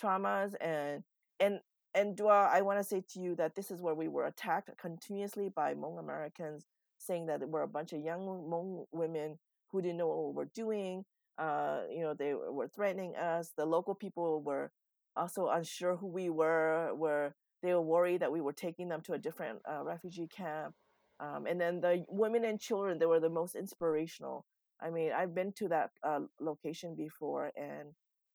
[0.00, 1.02] traumas, and
[1.40, 1.60] and
[1.94, 4.70] and Dua, I want to say to you that this is where we were attacked
[4.78, 6.66] continuously by Hmong Americans,
[6.98, 9.38] saying that we're a bunch of young Hmong women
[9.70, 11.04] who didn't know what we were doing.
[11.38, 13.52] Uh, you know, they were threatening us.
[13.56, 14.70] The local people were
[15.16, 19.14] also unsure who we were, were they were worried that we were taking them to
[19.14, 20.74] a different uh, refugee camp.
[21.18, 24.44] Um, and then the women and children, they were the most inspirational.
[24.82, 27.88] I mean, I've been to that uh, location before, and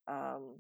[0.08, 0.56] um,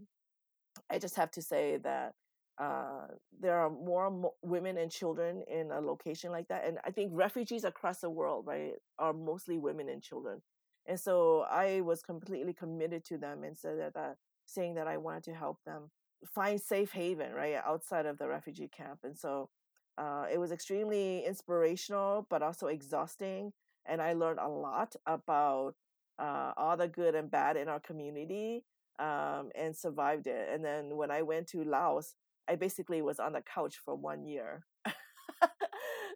[0.89, 2.13] I just have to say that
[2.59, 3.07] uh,
[3.39, 6.67] there are more mo- women and children in a location like that.
[6.67, 10.41] And I think refugees across the world, right, are mostly women and children.
[10.85, 14.13] And so I was completely committed to them and said that, uh,
[14.45, 15.89] saying that I wanted to help them
[16.25, 18.99] find safe haven right outside of the refugee camp.
[19.03, 19.49] And so
[19.97, 23.53] uh, it was extremely inspirational, but also exhausting.
[23.85, 25.75] And I learned a lot about
[26.19, 28.63] uh, all the good and bad in our community
[28.99, 30.49] um, and survived it.
[30.53, 32.15] And then when I went to Laos,
[32.47, 34.63] I basically was on the couch for one year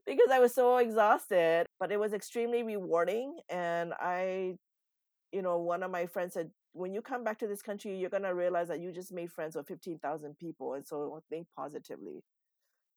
[0.05, 1.65] because I was so exhausted.
[1.79, 3.37] But it was extremely rewarding.
[3.49, 4.55] And I,
[5.31, 8.09] you know, one of my friends said, when you come back to this country, you're
[8.09, 10.73] going to realize that you just made friends with 15,000 people.
[10.73, 12.23] And so think positively.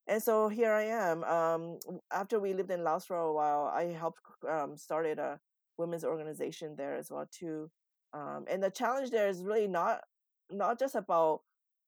[0.07, 1.23] And so here I am.
[1.25, 1.79] Um,
[2.11, 5.39] after we lived in Laos for a while, I helped um, started a
[5.77, 7.69] women's organization there as well too.
[8.13, 10.01] Um, and the challenge there is really not
[10.49, 11.41] not just about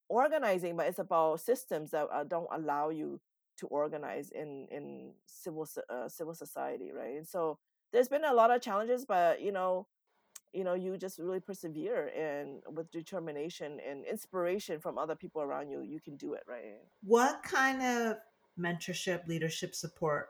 [0.09, 3.21] organizing, but it's about systems that uh, don't allow you
[3.57, 7.15] to organize in in civil uh, civil society, right?
[7.15, 7.57] And so
[7.93, 9.87] there's been a lot of challenges, but you know,
[10.53, 15.69] you know, you just really persevere and with determination and inspiration from other people around
[15.69, 16.77] you, you can do it, right?
[17.03, 18.17] What kind of
[18.59, 20.29] mentorship, leadership support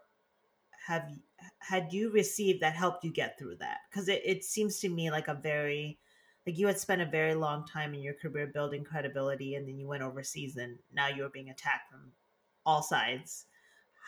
[0.88, 1.10] have
[1.60, 3.78] had you received that helped you get through that?
[3.90, 6.00] Because it, it seems to me like a very
[6.46, 9.78] like you had spent a very long time in your career building credibility and then
[9.78, 12.12] you went overseas and now you're being attacked from
[12.66, 13.46] all sides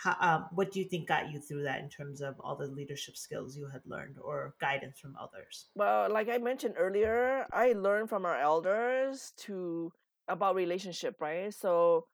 [0.02, 2.66] How, um, what do you think got you through that in terms of all the
[2.66, 5.68] leadership skills you had learned or guidance from others?
[5.76, 9.92] Well like i mentioned earlier i learned from our elders to
[10.28, 11.54] about relationship right?
[11.54, 12.08] So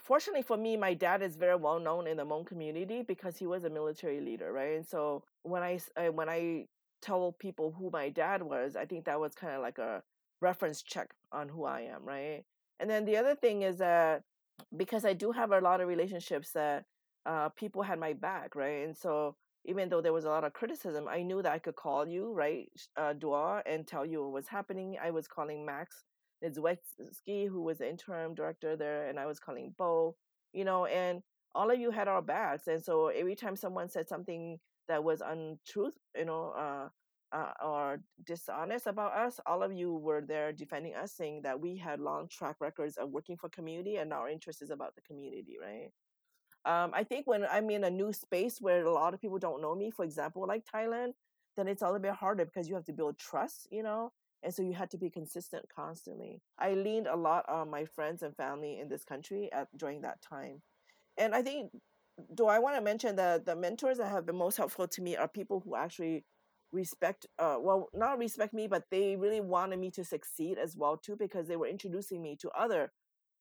[0.00, 3.46] fortunately for me my dad is very well known in the Hmong community because he
[3.46, 4.76] was a military leader right?
[4.76, 6.66] And so when i when i
[7.02, 10.02] tell people who my dad was, I think that was kind of like a
[10.40, 12.44] reference check on who I am, right?
[12.80, 14.22] And then the other thing is that
[14.76, 16.84] because I do have a lot of relationships that
[17.26, 18.84] uh, people had my back, right?
[18.84, 21.76] And so even though there was a lot of criticism, I knew that I could
[21.76, 24.96] call you, right, uh, Dua, and tell you what was happening.
[25.02, 26.04] I was calling Max
[26.44, 30.16] Niedzwiecki, who was the interim director there, and I was calling Bo,
[30.52, 31.22] you know, and
[31.54, 32.66] all of you had our backs.
[32.66, 34.58] And so every time someone said something
[34.88, 36.88] that was untruth, you know, uh,
[37.36, 41.76] uh, or dishonest about us, all of you were there defending us, saying that we
[41.76, 45.56] had long track records of working for community and our interest is about the community,
[45.60, 45.90] right?
[46.64, 49.60] Um, I think when I'm in a new space where a lot of people don't
[49.62, 51.12] know me, for example, like Thailand,
[51.56, 54.54] then it's a little bit harder because you have to build trust, you know, and
[54.54, 56.40] so you had to be consistent constantly.
[56.58, 60.22] I leaned a lot on my friends and family in this country at during that
[60.22, 60.62] time,
[61.18, 61.72] and I think
[62.34, 65.16] do I want to mention that the mentors that have been most helpful to me
[65.16, 66.24] are people who actually
[66.72, 70.96] respect uh well not respect me but they really wanted me to succeed as well
[70.96, 72.90] too because they were introducing me to other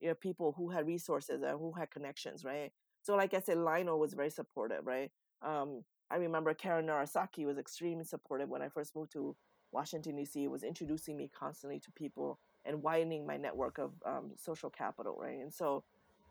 [0.01, 3.57] you know people who had resources and who had connections right so like i said
[3.57, 5.11] lionel was very supportive right
[5.41, 9.35] um i remember karen narasaki was extremely supportive when i first moved to
[9.71, 14.69] washington d.c was introducing me constantly to people and widening my network of um, social
[14.69, 15.83] capital right and so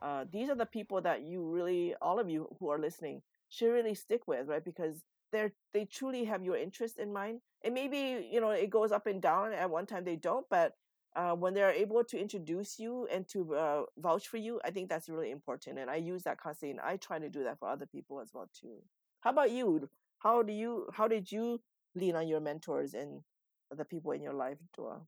[0.02, 3.70] uh, these are the people that you really, all of you who are listening, should
[3.72, 4.64] really stick with, right?
[4.64, 5.02] Because
[5.32, 7.40] they're they truly have your interest in mind.
[7.62, 9.52] And maybe you know it goes up and down.
[9.52, 10.74] At one time they don't, but
[11.16, 14.88] uh, when they're able to introduce you and to uh, vouch for you, I think
[14.88, 15.78] that's really important.
[15.78, 18.30] And I use that constantly, and I try to do that for other people as
[18.32, 18.82] well too.
[19.20, 19.88] How about you?
[20.18, 20.86] How do you?
[20.92, 21.60] How did you
[21.94, 23.22] lean on your mentors and
[23.70, 25.00] the people in your life, Dua?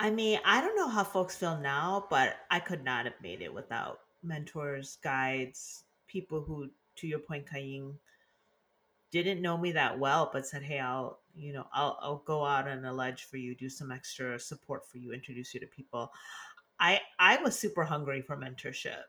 [0.00, 3.42] I mean, I don't know how folks feel now, but I could not have made
[3.42, 7.94] it without mentors, guides, people who, to your point, Kaying,
[9.12, 12.68] didn't know me that well, but said, "Hey, I'll, you know, I'll, I'll go out
[12.68, 16.10] on a ledge for you, do some extra support for you, introduce you to people."
[16.80, 19.02] I, I was super hungry for mentorship.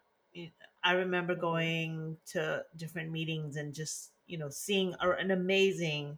[0.83, 1.41] I remember mm-hmm.
[1.41, 6.17] going to different meetings and just, you know, seeing an amazing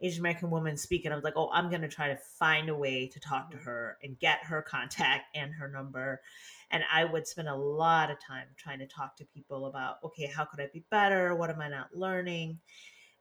[0.00, 2.68] Asian American woman speak, and I was like, "Oh, I'm going to try to find
[2.68, 3.66] a way to talk to mm-hmm.
[3.66, 6.20] her and get her contact and her number."
[6.70, 10.26] and i would spend a lot of time trying to talk to people about okay
[10.26, 12.58] how could i be better what am i not learning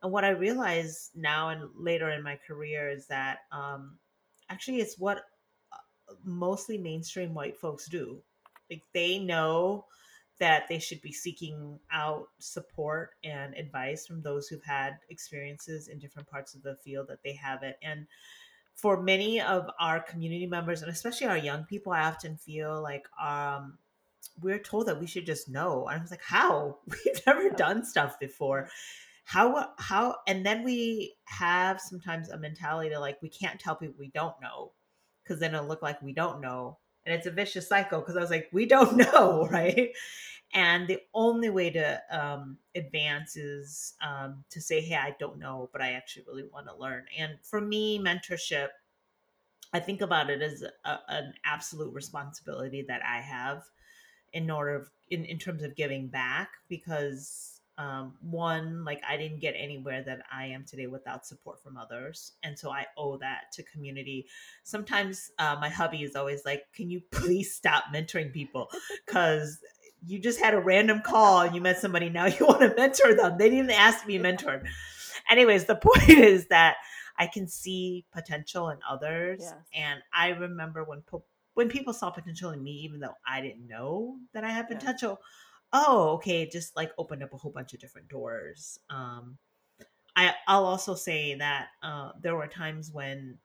[0.05, 3.97] and what i realize now and later in my career is that um,
[4.49, 5.25] actually it's what
[5.73, 8.21] uh, mostly mainstream white folks do
[8.69, 9.85] like they know
[10.39, 15.99] that they should be seeking out support and advice from those who've had experiences in
[15.99, 18.07] different parts of the field that they have it and
[18.75, 23.07] for many of our community members and especially our young people, I often feel like
[23.21, 23.77] um,
[24.41, 25.87] we're told that we should just know.
[25.87, 26.79] And I was like, how?
[26.87, 28.69] We've never done stuff before.
[29.25, 33.95] How how and then we have sometimes a mentality to like we can't tell people
[33.99, 34.71] we don't know
[35.23, 36.77] because then it'll look like we don't know.
[37.05, 39.91] And it's a vicious cycle because I was like, we don't know, right?
[40.53, 45.69] and the only way to um, advance is um, to say hey i don't know
[45.71, 48.69] but i actually really want to learn and for me mentorship
[49.73, 53.63] i think about it as a, an absolute responsibility that i have
[54.33, 59.39] in order of, in, in terms of giving back because um, one like i didn't
[59.39, 63.51] get anywhere that i am today without support from others and so i owe that
[63.51, 64.25] to community
[64.63, 68.69] sometimes uh, my hubby is always like can you please stop mentoring people
[69.05, 69.59] because
[70.05, 73.13] you just had a random call and you met somebody now you want to mentor
[73.13, 74.65] them they didn't ask to be mentored
[75.29, 76.75] anyways the point is that
[77.17, 79.53] i can see potential in others Yes.
[79.73, 83.67] and i remember when po- when people saw potential in me even though i didn't
[83.67, 84.77] know that i had Yeah.
[85.75, 89.37] Oh okay it just like opened up a whole bunch of different doors um
[90.15, 93.37] i i'll also say that uh there were times when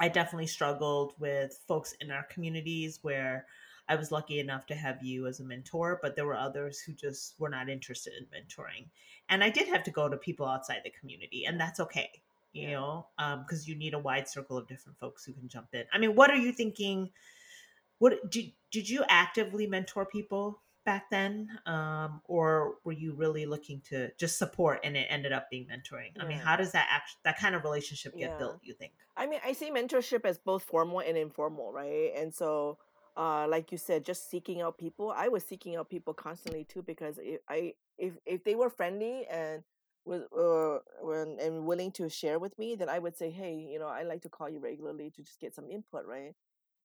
[0.00, 3.46] i definitely struggled with folks in our communities where
[3.88, 6.92] i was lucky enough to have you as a mentor but there were others who
[6.92, 8.86] just were not interested in mentoring
[9.28, 12.10] and i did have to go to people outside the community and that's okay
[12.52, 12.72] you Yeah.
[12.72, 13.06] know
[13.44, 16.16] because you need a wide circle of different folks who can jump in i mean
[16.16, 17.10] what are you thinking
[17.98, 23.80] what did, did you actively mentor people back then um, or were you really looking
[23.90, 27.16] to just support and it ended up being mentoring i mean how does that act
[27.24, 28.38] that kind of relationship get Yeah.
[28.38, 32.12] built you think I mean, I see mentorship as both formal and informal, right?
[32.16, 32.78] And so,
[33.16, 35.12] uh, like you said, just seeking out people.
[35.14, 39.26] I was seeking out people constantly too because if I if if they were friendly
[39.30, 39.62] and
[40.06, 43.78] was uh, when and willing to share with me, then I would say, hey, you
[43.78, 46.34] know, I like to call you regularly to just get some input, right?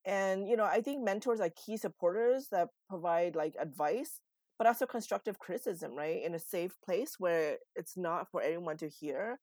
[0.05, 4.21] And you know, I think mentors are key supporters that provide like advice,
[4.57, 6.23] but also constructive criticism, right?
[6.23, 9.39] In a safe place where it's not for anyone to hear.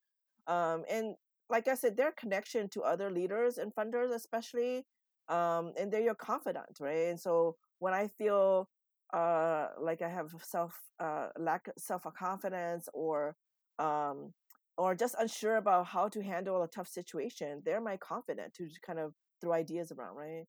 [0.46, 1.14] Um, and
[1.50, 4.86] like I said, their connection to other leaders and funders, especially,
[5.28, 7.08] um, and they're your confidant, right?
[7.08, 8.68] And so when I feel
[9.12, 13.36] uh, like I have self uh, lack self confidence or
[13.78, 14.32] um,
[14.78, 18.98] or just unsure about how to handle a tough situation, they're my confidant to kind
[18.98, 19.12] of
[19.42, 20.46] throw ideas around, right?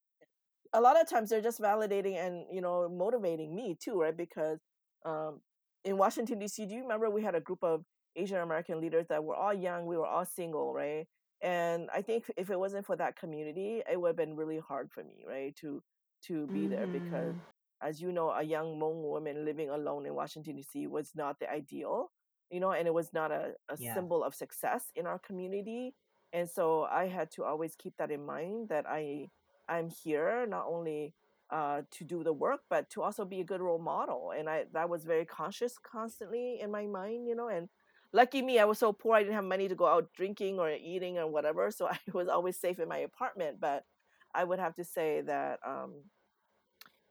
[0.74, 4.16] A lot of times they're just validating and you know motivating me too, right?
[4.18, 4.60] Because
[5.06, 5.41] um,
[5.86, 7.84] in Washington D.C., do you remember we had a group of
[8.16, 11.08] Asian American leaders that were all young, we were all single, right?
[11.41, 14.91] And I think if it wasn't for that community, it would have been really hard
[14.91, 15.84] for me, right, to
[16.28, 17.44] to be there because, Mhm.
[17.82, 20.88] as you know, a young Hmong woman living alone in Washington D.C.
[20.88, 22.12] was not the ideal,
[22.50, 24.04] you know, and it was not a, a Yeah.
[24.04, 25.94] symbol of success in our community.
[26.34, 29.29] And so I had to always keep that in mind that I
[29.69, 31.13] I'm here not only
[31.49, 34.34] uh, to do the work, but to also be a good role model.
[34.38, 37.49] And I that was very conscious constantly in my mind, you know.
[37.49, 37.69] And
[38.13, 40.71] lucky me, I was so poor I didn't have money to go out drinking or
[40.71, 43.59] eating or whatever, so I was always safe in my apartment.
[43.61, 43.86] But
[44.34, 45.93] I would have to say that um,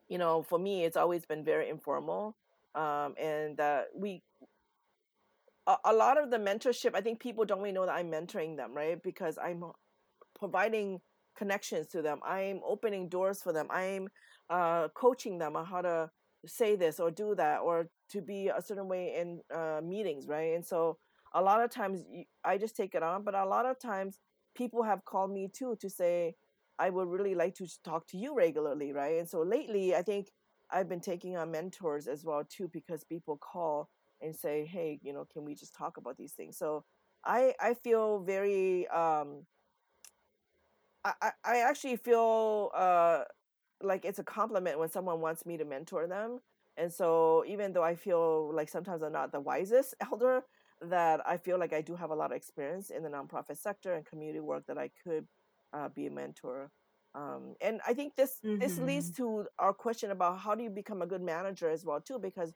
[0.09, 2.37] you know, for me, it's always been very informal,
[2.75, 4.23] um, and uh, we
[5.67, 6.95] a, a lot of the mentorship.
[6.95, 9.03] I think people don't really know that I'm mentoring them, right?
[9.03, 9.65] Because I'm
[10.39, 11.01] providing
[11.37, 12.21] connections to them.
[12.25, 13.67] I'm opening doors for them.
[13.71, 14.09] I'm
[14.51, 16.11] uh, coaching them on how to
[16.47, 20.55] say this or do that or to be a certain way in uh, meetings, right?
[20.55, 20.99] And so
[21.35, 22.05] a lot of times
[22.45, 24.19] I just take it on, but a lot of times
[24.55, 26.35] people have called me too to say,
[26.79, 29.19] I would really like to talk to you regularly, right?
[29.19, 30.29] And so lately, I think
[30.71, 33.89] I've been taking on mentors as well too because people call
[34.23, 36.85] and say, "Hey, you know, can we just talk about these things?" So
[37.25, 39.47] I I feel very um,
[41.05, 43.25] I, I actually feel uh,
[43.83, 46.41] like it's a compliment when someone wants me to mentor them.
[46.77, 50.45] And so even though I feel like sometimes I'm not the wisest elder,
[50.81, 53.95] that I feel like I do have a lot of experience in the nonprofit sector
[53.95, 55.29] and community work that I could
[55.73, 56.73] uh, be a mentor.
[57.15, 59.13] Um, and I think this this leads Mhm.
[59.13, 62.53] to our question about how do you become a good manager as well too, because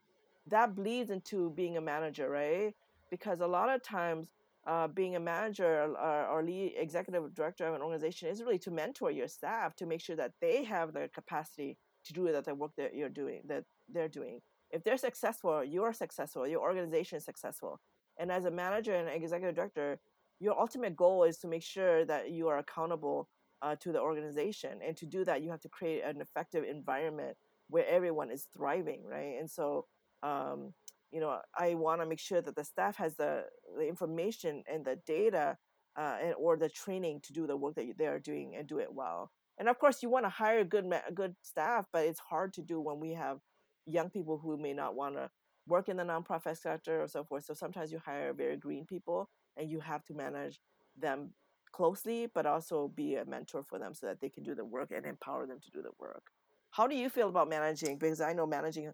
[0.49, 2.74] that bleeds into being a manager, right?
[3.11, 4.30] Because a lot of times
[4.66, 8.70] uh, being a manager or, or lead executive director of an organization is really to
[8.70, 12.55] mentor your staff to make sure that they have the capacity to do that the
[12.55, 14.40] work that you're doing that they're doing.
[14.70, 17.80] If they're successful you're successful your organization is successful.
[18.18, 19.99] And as a manager and executive director
[20.40, 23.28] your ultimate goal is to make sure that you are accountable
[23.62, 24.80] uh, to the organization.
[24.84, 27.36] And to do that you have to create an effective environment
[27.68, 29.36] where everyone is thriving right?
[29.38, 29.86] And so
[30.27, 30.72] um,
[31.12, 33.45] you know i want to make sure that the staff has the,
[33.79, 35.57] the information and the data
[35.97, 38.79] uh, and or the training to do the work that they are doing and do
[38.79, 39.31] it well.
[39.59, 42.81] And of course you want to hire good good staff but it's hard to do
[42.81, 43.39] when we have
[43.87, 45.31] young people who may not want to
[45.66, 47.45] work in the nonprofit sector or so forth.
[47.45, 50.61] So sometimes you hire very green people and you have to manage
[50.97, 51.31] them
[51.72, 54.91] closely but also be a mentor for them so that they can do the work
[54.95, 56.24] and empower them to do the work.
[56.70, 57.97] How do you feel about managing?
[57.97, 58.93] Because i know managing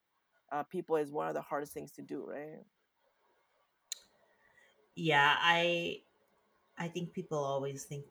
[0.53, 2.61] uh, people is one of the hardest things to do, right?
[4.95, 6.03] Yeah, I
[6.79, 8.05] I think people always think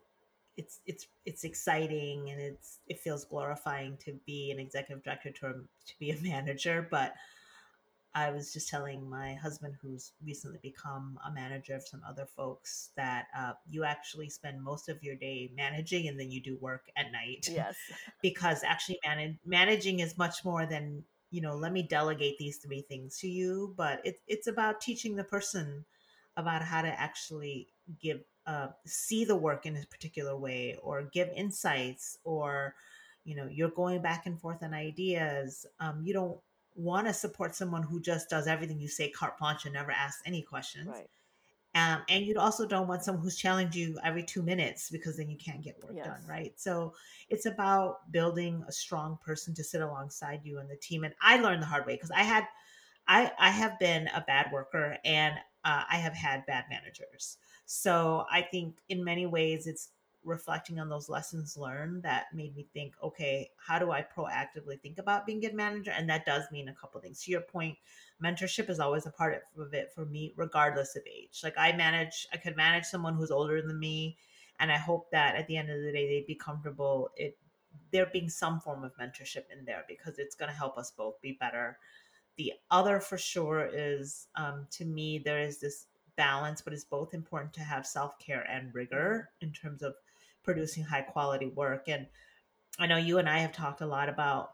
[0.56, 5.52] it's it's it's exciting and it's it feels glorifying to be an executive director to,
[5.86, 7.14] to be a manager, but
[8.14, 12.90] I was just telling my husband, who's recently become a manager of some other folks,
[12.94, 16.90] that uh, you actually spend most of your day managing and then you do work
[16.96, 17.48] at night.
[17.50, 17.76] Yes.
[18.22, 22.82] because actually, manage, managing is much more than, you know, let me delegate these three
[22.82, 25.84] things to you, but it, it's about teaching the person
[26.36, 27.68] about how to actually
[28.00, 32.74] give, uh, see the work in a particular way or give insights or,
[33.24, 35.64] you know, you're going back and forth on ideas.
[35.80, 36.38] Um, you don't
[36.74, 40.22] want to support someone who just does everything you say carte blanche and never asks
[40.26, 40.86] any questions.
[40.86, 41.08] Right.
[41.74, 45.30] Um, and you also don't want someone who's challenging you every two minutes because then
[45.30, 46.02] you can't get work Yes.
[46.02, 46.52] done, right?
[46.60, 46.94] So
[47.30, 51.04] it's about building a strong person to sit alongside you and the team.
[51.04, 52.44] And I learned the hard way because I had,
[53.08, 57.38] I I have been a bad worker and uh, I have had bad managers.
[57.66, 59.90] So I think in many ways it's
[60.24, 64.98] reflecting on those lessons learned that made me think, okay, how do I proactively think
[64.98, 65.90] about being a good manager?
[65.90, 67.22] And that does mean a couple things.
[67.24, 67.76] To your point,
[68.22, 71.40] mentorship is always a part of it for me, regardless of age.
[71.42, 74.16] Like I manage, I could manage someone who's older than me,
[74.60, 77.10] and I hope that at the end of the day they'd be comfortable.
[77.16, 77.36] It
[77.90, 81.20] there being some form of mentorship in there because it's going to help us both
[81.20, 81.78] be better.
[82.36, 87.14] The other for sure is um, to me there is this balance, but it's both
[87.14, 89.94] important to have self care and rigor in terms of
[90.42, 91.88] producing high quality work.
[91.88, 92.06] And
[92.78, 94.52] I know you and I have talked a lot about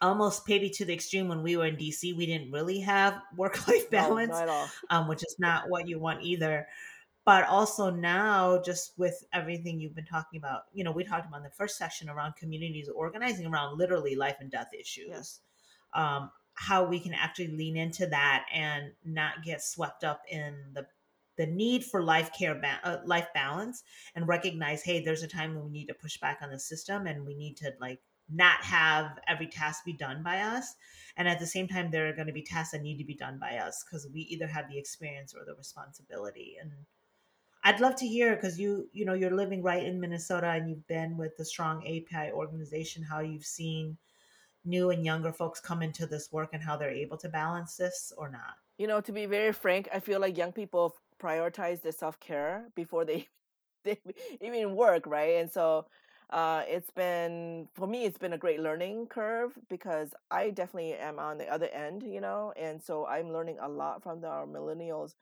[0.00, 3.66] almost maybe to the extreme when we were in DC, we didn't really have work
[3.66, 4.68] life balance, all.
[4.90, 6.66] um, which is not what you want either.
[7.24, 11.38] But also now, just with everything you've been talking about, you know, we talked about
[11.38, 15.06] in the first section around communities organizing around literally life and death issues.
[15.08, 15.40] Yes.
[15.94, 20.86] Um, how we can actually lean into that and not get swept up in the
[21.36, 23.82] the need for life care ba- uh, life balance
[24.14, 27.06] and recognize hey there's a time when we need to push back on the system
[27.06, 28.00] and we need to like
[28.32, 30.76] not have every task be done by us.
[31.16, 33.14] And at the same time there are going to be tasks that need to be
[33.14, 36.56] done by us because we either have the experience or the responsibility.
[36.60, 36.70] And
[37.66, 40.86] i'd love to hear because you you know you're living right in minnesota and you've
[40.86, 43.96] been with the strong api organization how you've seen
[44.64, 48.12] new and younger folks come into this work and how they're able to balance this
[48.16, 48.56] or not.
[48.78, 52.68] You know, to be very frank, I feel like young people prioritize their self care
[52.74, 53.28] before they
[53.84, 53.98] they
[54.40, 55.36] even work, right?
[55.36, 55.86] And so
[56.30, 61.18] uh, it's been for me, it's been a great learning curve because I definitely am
[61.18, 64.46] on the other end, you know, and so I'm learning a lot from the our
[64.46, 65.14] millennials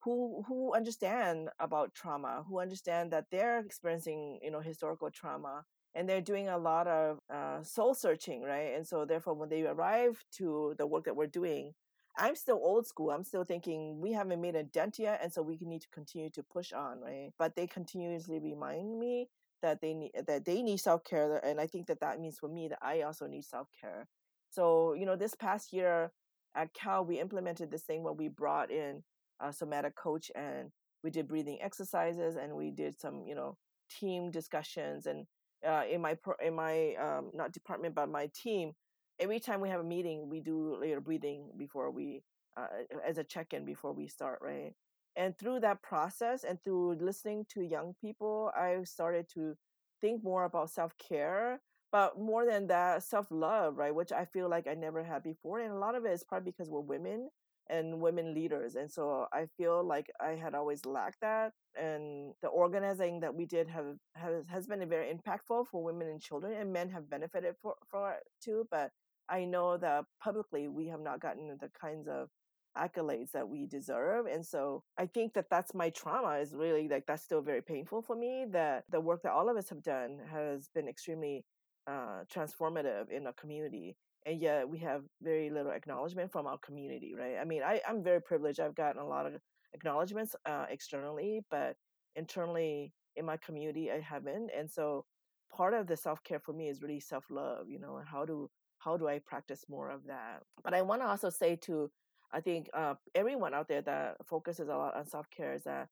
[0.00, 6.08] who who understand about trauma, who understand that they're experiencing, you know, historical trauma, and
[6.08, 8.74] they're doing a lot of uh, soul searching, right?
[8.76, 11.74] And so therefore, when they arrive to the work that we're doing,
[12.18, 13.10] I'm still old school.
[13.10, 16.30] I'm still thinking we haven't made a dent yet, and so we need to continue
[16.30, 17.30] to push on, right?
[17.38, 19.28] But they continuously remind me
[19.62, 22.48] that they need that they need self care, and I think that that means for
[22.48, 24.06] me that I also need self care.
[24.50, 26.12] So you know, this past year
[26.54, 29.02] at Cal, we implemented this thing where we brought in
[29.40, 30.70] a somatic coach and
[31.02, 33.56] we did breathing exercises and we did some you know
[33.90, 35.26] team discussions and
[35.66, 38.72] uh, in my in my um, not department but my team
[39.20, 42.22] every time we have a meeting, we do later breathing before we,
[42.56, 42.66] uh,
[43.06, 44.74] as a check in before we start, right?
[45.16, 49.56] And through that process and through listening to young people, I started to
[50.00, 51.60] think more about self care,
[51.92, 53.94] but more than that, self love, right?
[53.94, 55.60] Which I feel like I never had before.
[55.60, 57.28] And a lot of it is probably because we're women
[57.68, 58.74] and women leaders.
[58.76, 61.52] And so I feel like I had always lacked that.
[61.80, 66.20] And the organizing that we did have, has, has been very impactful for women and
[66.20, 68.66] children, and men have benefited for, for it too.
[68.70, 68.90] But
[69.30, 72.28] I know that publicly we have not gotten the kinds of
[72.76, 74.26] accolades that we deserve.
[74.26, 78.02] And so I think that that's my trauma is really like that's still very painful
[78.02, 81.44] for me that the work that all of us have done has been extremely
[81.86, 83.96] uh, transformative in our community.
[84.26, 87.36] And yet we have very little acknowledgement from our community, right?
[87.40, 88.60] I mean, I, I'm very privileged.
[88.60, 89.32] I've gotten a lot of
[89.72, 91.76] acknowledgments uh, externally, but
[92.16, 94.50] internally in my community, I haven't.
[94.56, 95.04] And so
[95.50, 98.24] part of the self care for me is really self love, you know, and how
[98.24, 98.50] do
[98.80, 100.42] how do I practice more of that?
[100.64, 101.90] But I want to also say to,
[102.32, 105.88] I think uh, everyone out there that focuses a lot on self care is that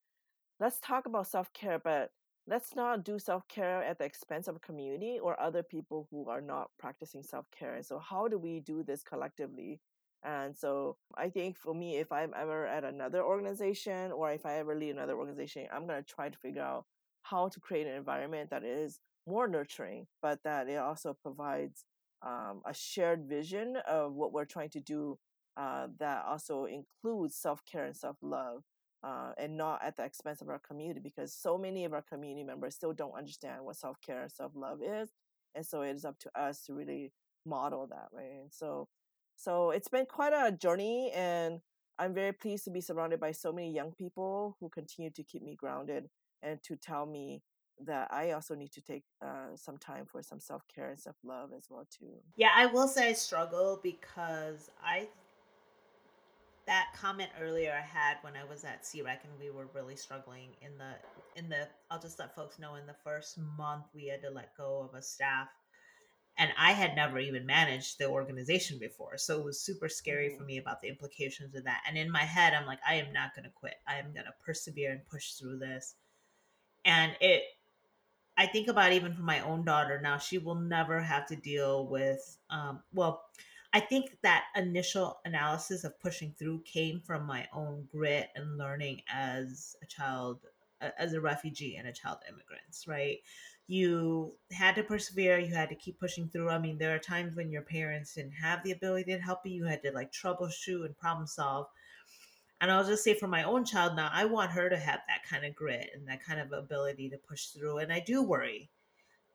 [0.59, 2.11] let's talk about self care, but
[2.47, 6.41] let's not do self care at the expense of community or other people who are
[6.41, 7.75] not practicing self care.
[7.75, 9.81] And so, how do we do this collectively?
[10.25, 14.55] And so, I think for me, if I'm ever at another organization or if I
[14.55, 16.87] ever lead another organization, I'm going to try to figure out
[17.23, 21.85] how to create an environment that is more nurturing, but that it also provides
[22.23, 25.19] um, a shared vision of what we're trying to do
[25.57, 28.63] uh, that also includes self care and self love.
[29.05, 32.43] Uh, and not at the expense of our community because so many of our community
[32.43, 35.11] members still don't understand what self care and self love is.
[35.55, 37.13] And so it is up to us to really
[37.47, 38.41] model that, right?
[38.41, 38.89] And so,
[39.37, 41.61] so it's been quite a journey, and
[41.99, 45.43] I'm very pleased to be surrounded by so many young people who continue to keep
[45.43, 46.09] me grounded
[46.43, 47.43] and to tell me
[47.87, 51.17] that I also need to take uh, some time for some self care and self
[51.25, 52.15] love as well too.
[52.37, 55.09] Yeah, I will say I struggle because I
[56.69, 60.51] that comment earlier I had when I was at CREC and we were really struggling
[60.61, 64.21] in the in the I'll just let folks know in the first month we had
[64.23, 65.49] to let go of a staff
[66.37, 69.17] and I had never even managed the organization before.
[69.17, 70.39] So it was super scary mm-hmm.
[70.39, 71.81] for me about the implications of that.
[71.89, 73.77] And in my head I'm like I am not going to quit.
[73.87, 75.95] I am going to persevere and push through this.
[76.85, 77.45] And it
[78.39, 81.87] I think about even for my own daughter now, she will never have to deal
[81.89, 83.25] with um well
[83.73, 89.03] I think that initial analysis of pushing through came from my own grit and learning
[89.13, 90.41] as a child,
[90.99, 93.19] as a refugee and a child immigrants, right?
[93.67, 96.49] You had to persevere, you had to keep pushing through.
[96.49, 99.53] I mean, there are times when your parents didn't have the ability to help you,
[99.53, 101.67] you had to like troubleshoot and problem solve.
[102.61, 105.23] And I'll just say for my own child now, I want her to have that
[105.29, 107.79] kind of grit and that kind of ability to push through.
[107.79, 108.69] And I do worry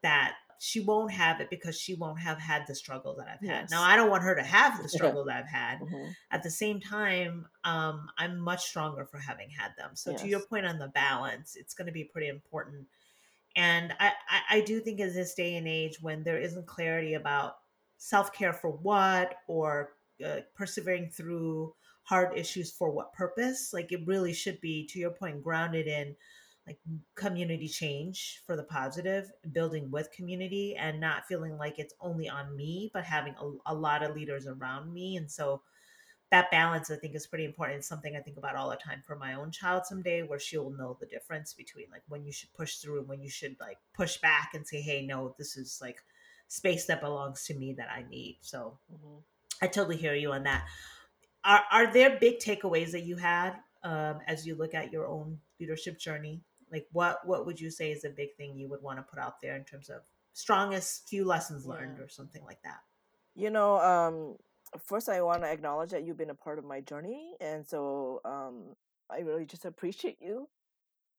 [0.02, 3.64] that she won't have it because she won't have had the struggle that I've had.
[3.64, 3.72] Yes.
[3.72, 5.80] Now, I don't want her to have the struggle that I've had.
[5.80, 6.10] Mm-hmm.
[6.32, 9.92] At the same time, um, I'm much stronger for having had them.
[9.94, 10.22] So, yes.
[10.22, 12.88] to your point on the balance, it's going to be pretty important.
[13.56, 17.14] And I, I, I do think in this day and age when there isn't clarity
[17.14, 17.58] about
[17.98, 19.94] self care for what or
[20.26, 21.74] uh, persevering through
[22.04, 26.16] hard issues for what purpose, like it really should be, to your point, grounded in
[26.68, 26.78] like
[27.16, 32.56] community change for the positive, building with community and not feeling like it's only on
[32.56, 35.18] me, but having a, a, lot of leaders around me.
[35.18, 35.62] And so
[36.32, 37.80] that balance, I think, is pretty important.
[37.80, 40.72] It's something I think about all the time for my own child someday, where she'll
[40.72, 43.78] know the difference between like when you should push through and when you should like
[43.94, 45.98] push back and say, hey, no, this is like
[46.48, 48.38] space that belongs to me that I need.
[48.42, 49.18] So mm-hmm.
[49.62, 50.66] I totally hear you on that.
[51.46, 55.40] Are, are there big takeaways that you had um, as you look at your own
[55.60, 56.42] leadership journey?
[56.72, 59.20] Like what what would you say is a big thing you would want to put
[59.20, 60.02] out there in terms of
[60.34, 62.06] strongest few lessons learned yeah.
[62.06, 62.80] or something like that?
[63.36, 64.38] You know um
[64.86, 68.20] first i want to acknowledge that you've been a part of my journey and so
[68.26, 68.76] um
[69.10, 70.50] i really just appreciate you.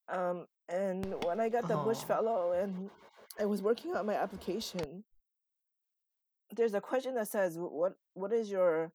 [0.09, 2.89] Um and when i got the bush fellow and
[3.39, 5.03] i was working on my application
[6.55, 8.91] there's a question that says what what is your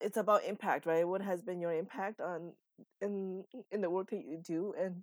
[0.00, 2.52] it's about impact right what has been your impact on
[3.00, 5.02] in in the work that you do and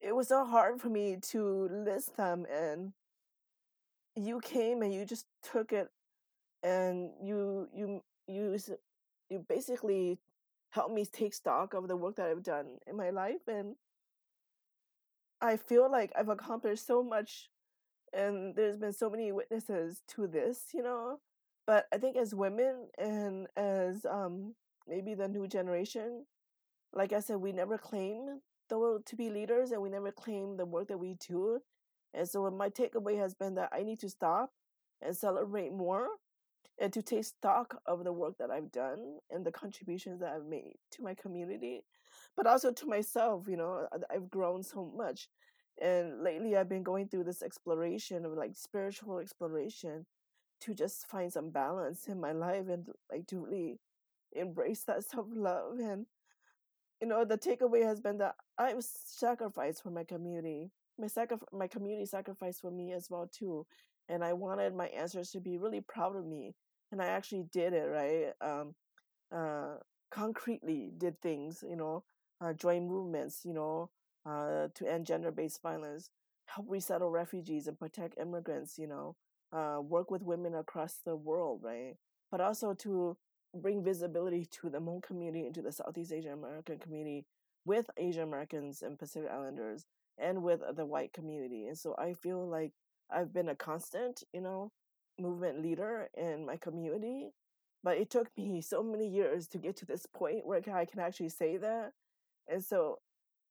[0.00, 2.92] it was so hard for me to list them and
[4.14, 5.90] you came and you just took it
[6.62, 8.58] and you you you
[9.30, 10.18] you basically
[10.70, 13.76] helped me take stock of the work that I've done in my life and
[15.40, 17.50] I feel like I've accomplished so much
[18.12, 21.20] and there's been so many witnesses to this, you know.
[21.68, 24.54] But I think as women and as um
[24.88, 26.24] maybe the new generation,
[26.94, 28.40] like I said, we never claim
[28.70, 31.60] though to be leaders and we never claim the work that we do.
[32.14, 34.50] And so my takeaway has been that I need to stop
[35.02, 36.08] and celebrate more
[36.80, 40.46] and to take stock of the work that I've done and the contributions that I've
[40.46, 41.82] made to my community,
[42.34, 43.44] but also to myself.
[43.46, 45.28] You know, I've grown so much.
[45.82, 50.06] And lately I've been going through this exploration of like spiritual exploration
[50.60, 53.78] to just find some balance in my life and like to really
[54.34, 56.06] embrace that self love and
[57.00, 60.70] you know, the takeaway has been that I sacrificed for my community.
[60.98, 63.66] My sacri- my community sacrificed for me as well too,
[64.08, 66.54] and I wanted my ancestors to be really proud of me,
[66.90, 68.32] and I actually did it right.
[68.40, 68.74] Um,
[69.32, 69.76] uh,
[70.10, 72.04] concretely did things, you know,
[72.40, 73.90] uh, join movements, you know,
[74.26, 76.10] uh, to end gender-based violence,
[76.46, 79.16] help resettle refugees and protect immigrants, you know,
[79.52, 81.94] uh, work with women across the world, right?
[82.30, 83.16] But also to
[83.54, 87.24] bring visibility to the Hmong community and to the Southeast Asian American community
[87.64, 89.86] with Asian Americans and Pacific Islanders
[90.18, 91.66] and with the white community.
[91.66, 92.72] And so I feel like
[93.10, 94.72] I've been a constant, you know,
[95.18, 97.30] movement leader in my community.
[97.82, 101.00] But it took me so many years to get to this point where I can
[101.00, 101.92] actually say that.
[102.48, 102.98] And so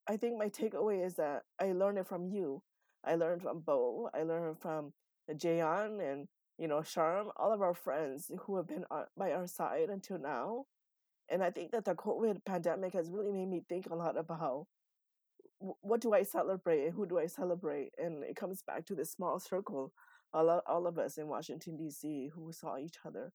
[0.07, 2.61] I think my takeaway is that I learned it from you.
[3.05, 4.09] I learned from Bo.
[4.13, 4.93] I learned from
[5.33, 8.83] Jayon and you know, Sharm, all of our friends who have been
[9.15, 10.65] by our side until now.
[11.29, 14.65] And I think that the COVID pandemic has really made me think a lot about
[15.59, 17.91] what do I celebrate who do I celebrate?
[17.97, 19.91] And it comes back to this small circle,
[20.33, 23.31] all of, all of us in Washington, D.C., who saw each other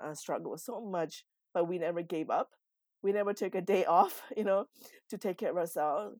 [0.00, 2.50] uh, struggled so much, but we never gave up.
[3.02, 4.66] We never took a day off, you know,
[5.10, 6.16] to take care of ourselves.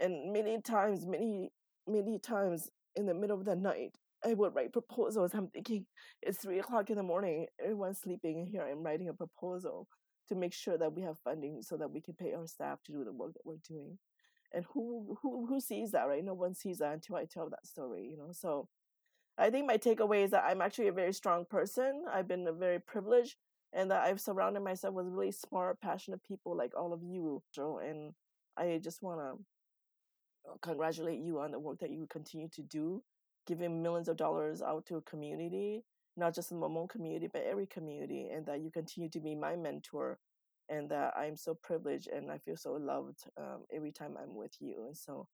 [0.00, 1.50] And many times, many,
[1.86, 5.32] many times in the middle of the night, I would write proposals.
[5.34, 5.86] I'm thinking
[6.22, 9.88] it's three o'clock in the morning, everyone's sleeping, and here I'm writing a proposal
[10.28, 12.92] to make sure that we have funding so that we can pay our staff to
[12.92, 13.98] do the work that we're doing.
[14.52, 16.24] And who who who sees that, right?
[16.24, 18.32] No one sees that until I tell that story, you know.
[18.32, 18.68] So
[19.38, 22.04] I think my takeaway is that I'm actually a very strong person.
[22.12, 23.36] I've been very privileged
[23.72, 27.42] and that I've surrounded myself with really smart, passionate people like all of you.
[27.56, 28.12] And
[28.56, 33.02] I just want to uh, congratulate you on the work that you continue to do,
[33.46, 35.84] giving millions of dollars out to a community,
[36.16, 39.56] not just the Hmong community, but every community, and that you continue to be my
[39.56, 40.18] mentor,
[40.68, 44.54] and that I'm so privileged and I feel so loved um, every time I'm with
[44.60, 44.84] you.
[44.86, 45.28] And so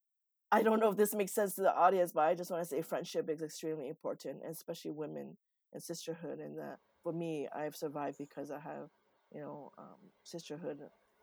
[0.51, 2.69] I don't know if this makes sense to the audience, but I just want to
[2.69, 5.37] say friendship is extremely important, especially women
[5.73, 6.39] and sisterhood.
[6.41, 8.89] And that for me, I've survived because I have,
[9.35, 10.81] you know, um, sisterhood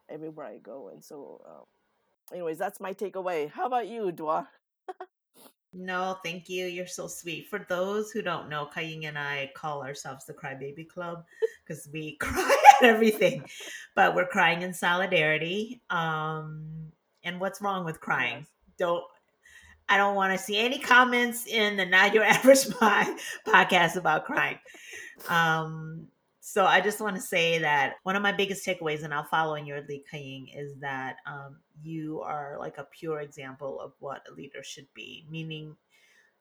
[0.09, 0.89] everywhere I go.
[0.93, 1.65] And so, um,
[2.31, 3.49] anyways, that's my takeaway.
[3.51, 4.47] How about you, Dua?
[5.75, 6.65] no, thank you.
[6.65, 7.47] You're so sweet.
[7.47, 11.25] For those who don't know, Kaying and I call ourselves the Crybaby Club
[11.63, 13.43] because we cry at everything,
[13.93, 15.81] but we're crying in solidarity.
[15.89, 16.91] Um,
[17.23, 18.45] and what's wrong with crying?
[18.77, 19.03] Don't
[19.87, 23.15] I don't want to see any comments in the Not Your Average Pie
[23.45, 24.57] podcast about crying.
[25.29, 26.07] Um,
[26.47, 29.55] so I just want to say that one of my biggest takeaways, and I'll follow
[29.55, 34.21] in your lead, Kaying, is that um, you are like a pure example of what
[34.29, 35.25] a leader should be.
[35.27, 35.75] Meaning,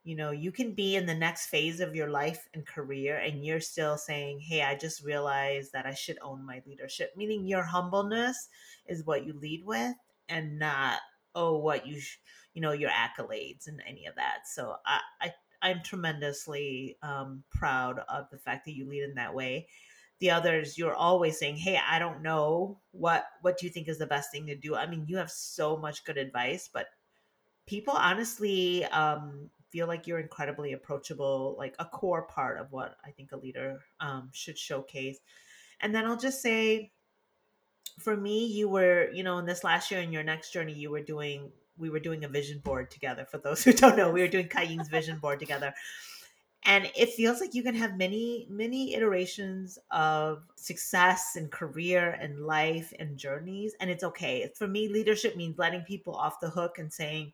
[0.02, 3.46] you know, you can be in the next phase of your life and career, and
[3.46, 7.62] you're still saying, "Hey, I just realized that I should own my leadership." Meaning, your
[7.62, 8.50] humbleness
[8.86, 9.94] is what you lead with,
[10.28, 10.98] and not
[11.34, 11.98] oh, what you.
[11.98, 12.18] Sh-
[12.52, 17.98] you know your accolades and any of that so i, I i'm tremendously um, proud
[18.08, 19.66] of the fact that you lead in that way
[20.24, 23.98] the others you're always saying hey i don't know what what do you think is
[23.98, 26.86] the best thing to do i mean you have so much good advice but
[27.66, 33.10] people honestly um, feel like you're incredibly approachable like a core part of what i
[33.10, 35.18] think a leader um, should showcase
[35.80, 36.90] and then i'll just say
[37.98, 40.90] for me you were you know in this last year in your next journey you
[40.90, 43.24] were doing we were doing a vision board together.
[43.24, 45.74] For those who don't know, we were doing Kaying's vision board together.
[46.66, 52.46] And it feels like you can have many, many iterations of success and career and
[52.46, 53.74] life and journeys.
[53.80, 54.50] And it's okay.
[54.56, 57.32] For me, leadership means letting people off the hook and saying,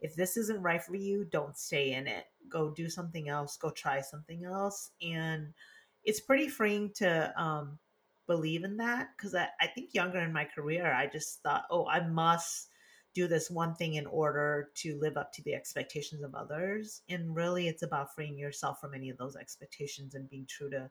[0.00, 2.24] if this isn't right for you, don't stay in it.
[2.48, 3.56] Go do something else.
[3.56, 4.90] Go try something else.
[5.00, 5.54] And
[6.02, 7.78] it's pretty freeing to um,
[8.26, 11.86] believe in that because I, I think younger in my career, I just thought, oh,
[11.86, 12.68] I must
[13.14, 17.02] do this one thing in order to live up to the expectations of others.
[17.08, 20.90] And really, it's about freeing yourself from any of those expectations and being true to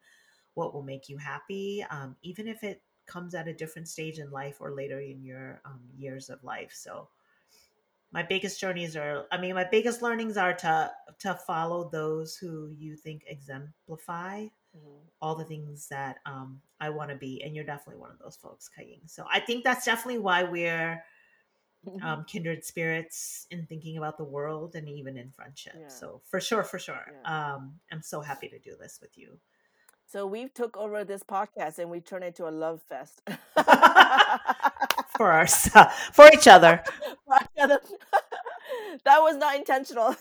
[0.53, 4.31] what will make you happy, um, even if it comes at a different stage in
[4.31, 6.71] life or later in your um, years of life.
[6.73, 7.09] So,
[8.13, 12.69] my biggest journeys are i mean my biggest learnings are to to follow those who
[12.77, 14.97] you think exemplify mm-hmm.
[15.19, 18.37] all the things that um, i want to be and you're definitely one of those
[18.37, 19.01] folks Kaying.
[19.07, 21.03] so i think that's definitely why we're
[21.85, 22.05] Mm-hmm.
[22.05, 25.73] um, kindred spirits in thinking about the world and even in friendship.
[25.77, 25.89] Yeah.
[25.89, 27.55] So for sure, for sure, yeah.
[27.55, 29.37] um, I'm so happy to do this with you.
[30.05, 33.21] So we took over this podcast and we turned it into a love fest
[35.17, 36.81] for ourselves, for each other.
[37.57, 37.79] that
[39.05, 40.15] was not intentional.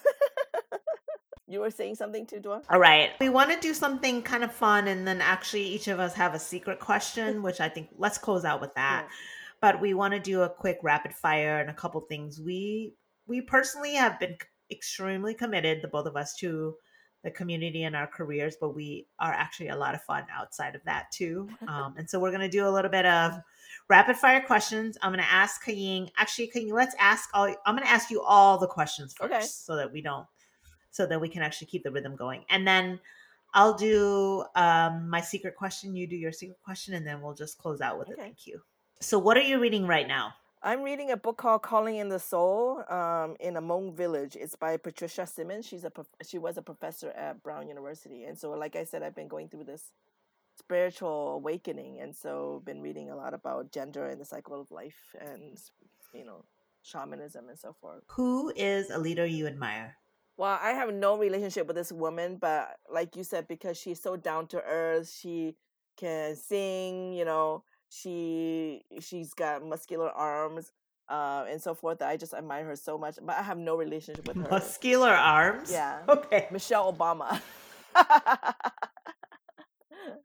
[1.46, 2.62] you were saying something to Dua?
[2.70, 3.10] All right.
[3.20, 6.34] We want to do something kind of fun and then actually each of us have
[6.34, 9.06] a secret question, which I think let's close out with that.
[9.08, 9.14] Yeah
[9.62, 12.38] but we want to do a quick rapid fire and a couple things.
[12.38, 12.94] We
[13.26, 14.36] we personally have been
[14.70, 16.74] extremely committed, the both of us, to
[17.22, 20.82] the community and our careers, but we are actually a lot of fun outside of
[20.84, 21.48] that too.
[21.68, 23.38] Um, and so we're going to do a little bit of
[23.88, 24.98] rapid fire questions.
[25.00, 26.10] I'm going to ask Kaying.
[26.18, 27.46] Actually, Kaying, let's ask all.
[27.64, 29.44] I'm going to ask you all the questions first, okay.
[29.44, 30.26] so that we don't,
[30.90, 33.00] so that we can actually keep the rhythm going, and then.
[33.54, 35.94] I'll do um, my secret question.
[35.94, 38.18] You do your secret question, and then we'll just close out with okay.
[38.18, 38.62] a thank you.
[39.02, 40.34] So, what are you reading right now?
[40.62, 44.36] I'm reading a book called Calling in the Soul um, in a Hmong Village.
[44.36, 45.66] It's by Patricia Symonds.
[45.66, 45.90] She's a
[46.24, 49.48] she was a professor at Brown University, and so like I said, I've been going
[49.48, 49.90] through this
[50.56, 55.16] spiritual awakening, and so been reading a lot about gender and the cycle of life,
[55.20, 55.58] and
[56.14, 56.44] you know,
[56.84, 58.04] shamanism and so forth.
[58.06, 59.96] Who is a leader you admire?
[60.36, 64.14] Well, I have no relationship with this woman, but like you said, because she's so
[64.14, 65.56] down to earth, she
[65.96, 70.72] can sing, you know she she's got muscular arms
[71.08, 72.00] uh, and so forth.
[72.00, 74.48] I just admire her so much, but I have no relationship with her.
[74.50, 75.70] Muscular arms.
[75.70, 75.98] Yeah.
[76.08, 76.48] Okay.
[76.50, 77.40] Michelle Obama.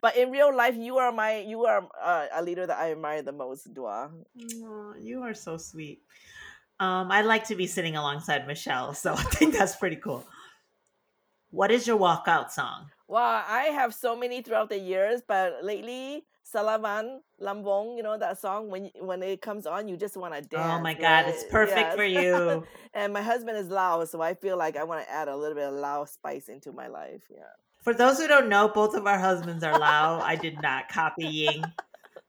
[0.02, 3.22] but in real life, you are my you are uh, a leader that I admire
[3.22, 4.10] the most, Dua.
[4.10, 6.02] Aw, you are so sweet.
[6.80, 10.26] Um, I like to be sitting alongside Michelle, so I think that's pretty cool.
[11.50, 12.92] What is your walkout song?
[13.08, 18.40] Well, I have so many throughout the years, but lately, Salavan Lambong, you know that
[18.40, 20.80] song when when it comes on, you just want to dance.
[20.80, 21.52] Oh my god, it's right?
[21.52, 22.66] perfect for you.
[22.94, 25.56] and my husband is Lao, so I feel like I want to add a little
[25.56, 27.24] bit of Lao spice into my life.
[27.30, 27.44] Yeah.
[27.84, 30.20] For those who don't know, both of our husbands are Lao.
[30.20, 31.64] I did not copy Ying,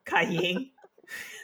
[0.05, 0.71] Kai Ying.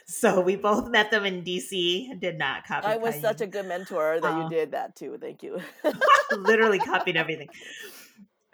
[0.08, 2.20] So we both met them in DC.
[2.20, 2.86] Did not copy.
[2.86, 4.44] I was Kai such a good mentor that Oh.
[4.44, 5.18] you did that too.
[5.20, 5.60] Thank you.
[6.30, 7.48] literally copied everything.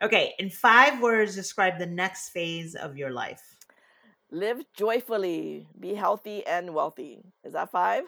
[0.01, 3.52] Okay, in five words, describe the next phase of your life.
[4.35, 7.23] Live joyfully, be healthy and wealthy.
[7.45, 8.05] Is that five?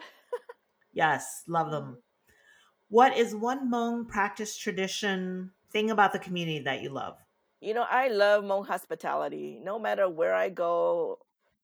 [0.91, 1.83] Yes, love them.
[1.83, 1.93] Mm-hmm.
[2.89, 7.17] What is one Hmong practice tradition thing about the community that you love?
[7.61, 9.59] You know, I love Hmong hospitality.
[9.63, 11.19] No matter where I go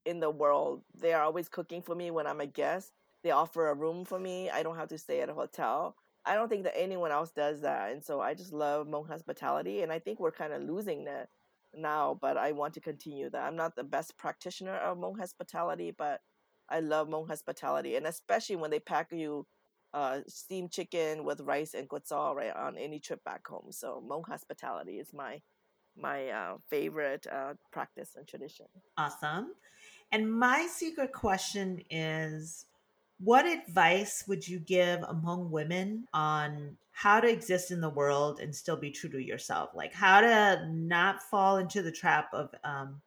[0.05, 2.91] in the world, they are always cooking for me when I'm a guest.
[3.23, 4.51] They offer a room for me.
[4.51, 5.95] I don't have to stay at a hotel.
[6.23, 7.91] I don't think that anyone else does that.
[7.91, 9.81] And so I just love Hmong hospitality.
[9.81, 11.29] And I think we're kind of losing that
[11.75, 13.43] now, but I want to continue that.
[13.43, 16.21] I'm not the best practitioner of Hmong hospitality, but
[16.69, 17.95] I love Hmong hospitality.
[17.95, 19.45] And especially when they pack you
[19.93, 23.71] uh, steamed chicken with rice and guatsal right on any trip back home.
[23.71, 25.41] So Hmong hospitality is my
[25.97, 28.67] my uh, favorite uh, practice and tradition.
[28.97, 29.53] Awesome.
[30.11, 32.65] And my secret question is
[33.19, 38.55] what advice would you give Hmong women on how to exist in the world and
[38.55, 39.71] still be true to yourself?
[39.73, 43.01] Like how to not fall into the trap of um,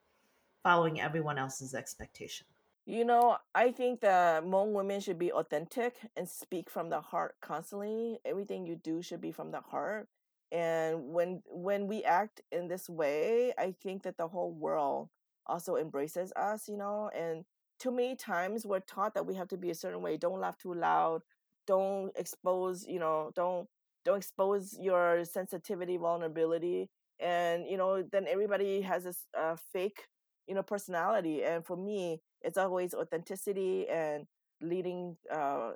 [0.63, 2.47] following everyone else's expectation.
[2.87, 7.35] You know, I think that Hmong women should be authentic and speak from the heart
[7.41, 8.19] constantly.
[8.23, 10.07] Everything you do should be from the heart.
[10.51, 15.09] And when when we act in this way, I think that the whole world
[15.47, 17.43] also embraces us, you know, and
[17.79, 20.17] too many times we're taught that we have to be a certain way.
[20.17, 21.23] Don't laugh too loud.
[21.67, 23.67] Don't expose, you know, don't
[24.05, 26.89] don't expose your sensitivity, vulnerability.
[27.19, 30.03] And, you know, then everybody has this uh, fake,
[30.47, 31.43] you know, personality.
[31.43, 34.25] And for me, it's always authenticity and
[34.61, 35.71] leading uh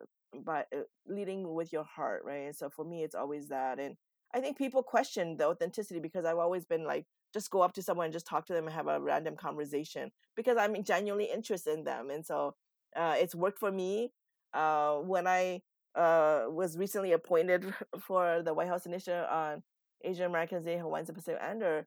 [0.45, 3.95] by uh, leading with your heart right so for me it's always that and
[4.33, 7.81] i think people question the authenticity because i've always been like just go up to
[7.81, 11.73] someone and just talk to them and have a random conversation because i'm genuinely interested
[11.77, 12.55] in them and so
[12.95, 14.11] uh, it's worked for me
[14.53, 15.59] uh, when i
[15.95, 19.63] uh, was recently appointed for the white house initiative on
[20.05, 21.85] asian americans day hawaiians and pacific islander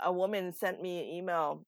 [0.00, 1.64] a woman sent me an email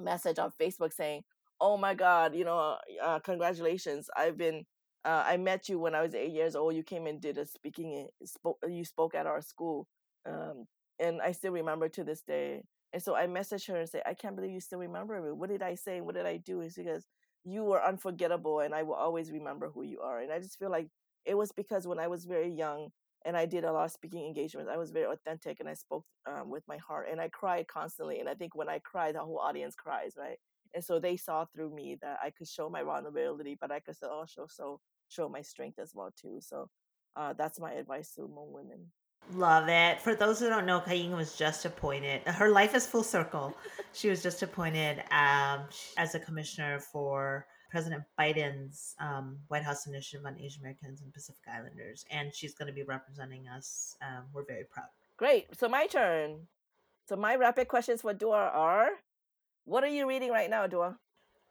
[0.00, 1.22] message on Facebook saying,
[1.60, 4.08] "Oh my God, you know, uh, congratulations!
[4.16, 4.64] I've been,
[5.04, 6.74] uh, I met you when I was eight years old.
[6.74, 9.86] You came and did a speaking, spoke, you spoke at our school,
[10.26, 10.66] um,
[10.98, 12.62] and I still remember to this day.
[12.92, 15.32] And so I messaged her and say, I can't believe you still remember me.
[15.32, 16.02] What did I say?
[16.02, 16.60] What did I do?
[16.60, 17.06] It's because
[17.44, 20.20] you were unforgettable, and I will always remember who you are.
[20.20, 20.88] And I just feel like
[21.24, 22.90] it was because when I was very young
[23.24, 24.70] and I did a lot of speaking engagements.
[24.72, 28.20] I was very authentic and I spoke um, with my heart and I cried constantly.
[28.20, 30.38] And I think when I cry, the whole audience cries, right?
[30.74, 33.96] And so they saw through me that I could show my vulnerability, but I could
[34.02, 36.38] also show show my strength as well too.
[36.40, 36.68] So
[37.16, 38.86] uh, that's my advice to Hmong women.
[39.34, 40.00] Love it.
[40.00, 42.22] For those who don't know, Kaying was just appointed.
[42.26, 43.56] Her life is full circle.
[43.92, 45.62] she was just appointed um,
[45.96, 51.40] as a commissioner for President Biden's um, White House initiative on Asian Americans and Pacific
[51.50, 53.96] Islanders, and she's going to be representing us.
[54.02, 54.88] Um, we're very proud.
[55.16, 55.46] Great.
[55.58, 56.48] So my turn.
[57.08, 58.90] So my rapid questions for Dua are:
[59.64, 60.98] What are you reading right now, Dua?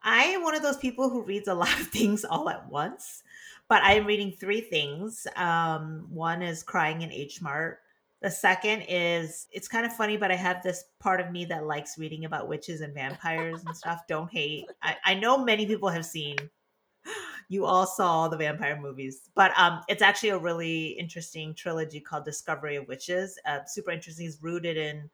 [0.04, 3.24] I am one of those people who reads a lot of things all at once,
[3.72, 5.26] but I am reading three things.
[5.38, 7.80] Um, one is Crying in H Mart.
[8.22, 11.66] The second is it's kind of funny, but I have this part of me that
[11.66, 14.02] likes reading about witches and vampires and stuff.
[14.10, 14.66] Don't hate.
[14.84, 16.38] I, I know many people have seen.
[17.48, 22.24] You all saw the vampire movies, but um, it's actually a really interesting trilogy called
[22.24, 23.38] Discovery of Witches.
[23.46, 24.26] Uh, super interesting.
[24.26, 25.10] It's rooted in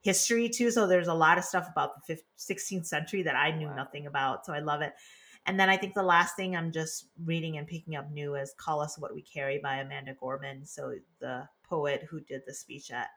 [0.00, 0.72] history too.
[0.72, 3.76] So there's a lot of stuff about the 15th, 16th century that I knew Wow.
[3.76, 4.46] nothing about.
[4.46, 4.94] So I love it.
[5.46, 8.54] And then I think the last thing I'm just reading and picking up new is
[8.58, 10.66] Call Us What We Carry by Amanda Gorman.
[10.66, 13.08] So the poet who did the speech at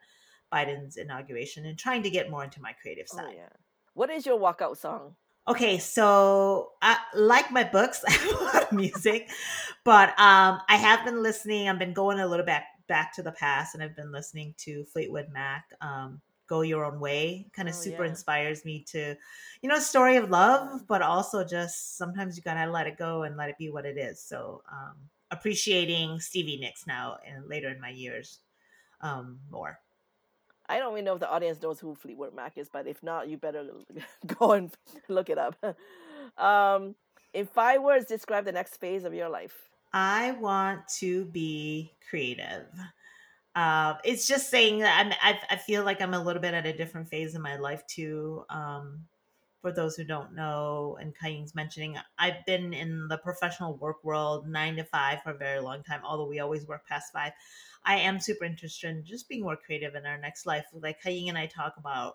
[0.52, 3.34] Biden's inauguration and trying to get more into my creative Oh side.
[3.36, 3.48] yeah.
[3.94, 5.16] What is your walkout song?
[5.48, 9.28] Okay, so I like my books, I have a lot of music,
[9.84, 11.68] but um, I have been listening.
[11.68, 14.84] I've been going a little back back to the past, and I've been listening to
[14.84, 15.64] Fleetwood Mac.
[15.80, 16.20] Um,
[16.50, 18.10] Go Your Own Way kind of Oh, super yeah.
[18.10, 19.16] inspires me to,
[19.62, 23.36] you know, story of love, but also just sometimes you gotta let it go and
[23.36, 24.20] let it be what it is.
[24.20, 24.96] So um,
[25.30, 28.40] appreciating Stevie Nicks now and later in my years
[29.00, 29.78] um, more.
[30.68, 33.28] I don't even know if the audience knows who Fleetwood Mac is, but if not,
[33.28, 33.66] you better
[34.38, 34.72] go and
[35.08, 35.56] look it up.
[36.38, 36.94] Um,
[37.32, 39.70] in five words, describe the next phase of your life.
[39.92, 42.66] I want to be creative.
[43.54, 46.66] Uh, it's just saying that I'm, I, I feel like I'm a little bit at
[46.66, 48.44] a different phase in my life too.
[48.48, 49.06] Um,
[49.60, 54.48] for those who don't know, and Kaying's mentioning, I've been in the professional work world
[54.48, 57.32] nine to five for a very long time, although we always work past five.
[57.84, 60.64] I am super interested in just being more creative in our next life.
[60.72, 62.14] Like Kaying and I talk about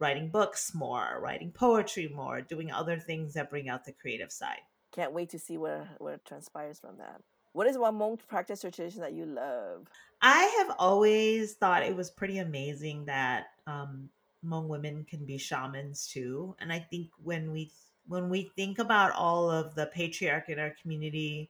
[0.00, 4.60] writing books more, writing poetry more, doing other things that bring out the creative side.
[4.92, 7.20] Can't wait to see where, where transpires from that.
[7.56, 9.88] What is one Hmong practice or tradition that you love?
[10.20, 14.10] I have always thought it was pretty amazing that um,
[14.44, 17.70] Hmong women can be shamans too, and I think when we
[18.08, 21.48] when we think about all of the patriarchy in our community,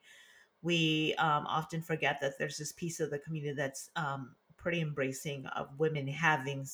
[0.62, 5.44] we um, often forget that there's this piece of the community that's um, pretty embracing
[5.56, 6.68] of women having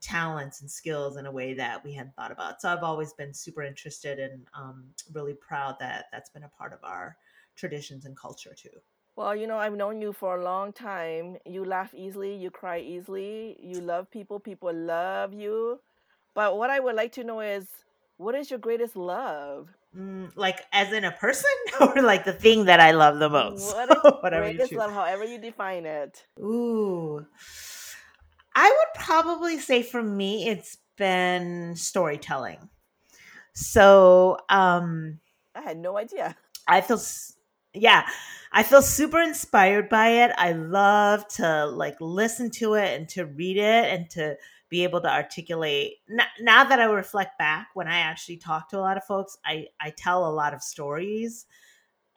[0.00, 2.60] talents and skills in a way that we hadn't thought about.
[2.60, 6.72] So I've always been super interested and um, really proud that that's been a part
[6.72, 7.16] of our
[7.56, 8.70] traditions and culture too.
[9.14, 11.36] Well, you know, I've known you for a long time.
[11.44, 15.80] You laugh easily, you cry easily, you love people, people love you.
[16.34, 17.68] But what I would like to know is
[18.16, 19.68] what is your greatest love?
[19.96, 21.50] Mm, like as in a person
[21.80, 23.74] or like the thing that I love the most?
[23.74, 26.24] What is Whatever greatest love, however you define it.
[26.38, 27.26] Ooh.
[28.54, 32.70] I would probably say for me it's been storytelling.
[33.52, 35.20] So, um
[35.54, 36.34] I had no idea.
[36.66, 37.00] I feel
[37.74, 38.06] yeah,
[38.52, 40.32] I feel super inspired by it.
[40.36, 44.36] I love to like listen to it and to read it and to
[44.68, 45.94] be able to articulate.
[46.40, 49.68] Now that I reflect back, when I actually talk to a lot of folks, I
[49.80, 51.46] I tell a lot of stories,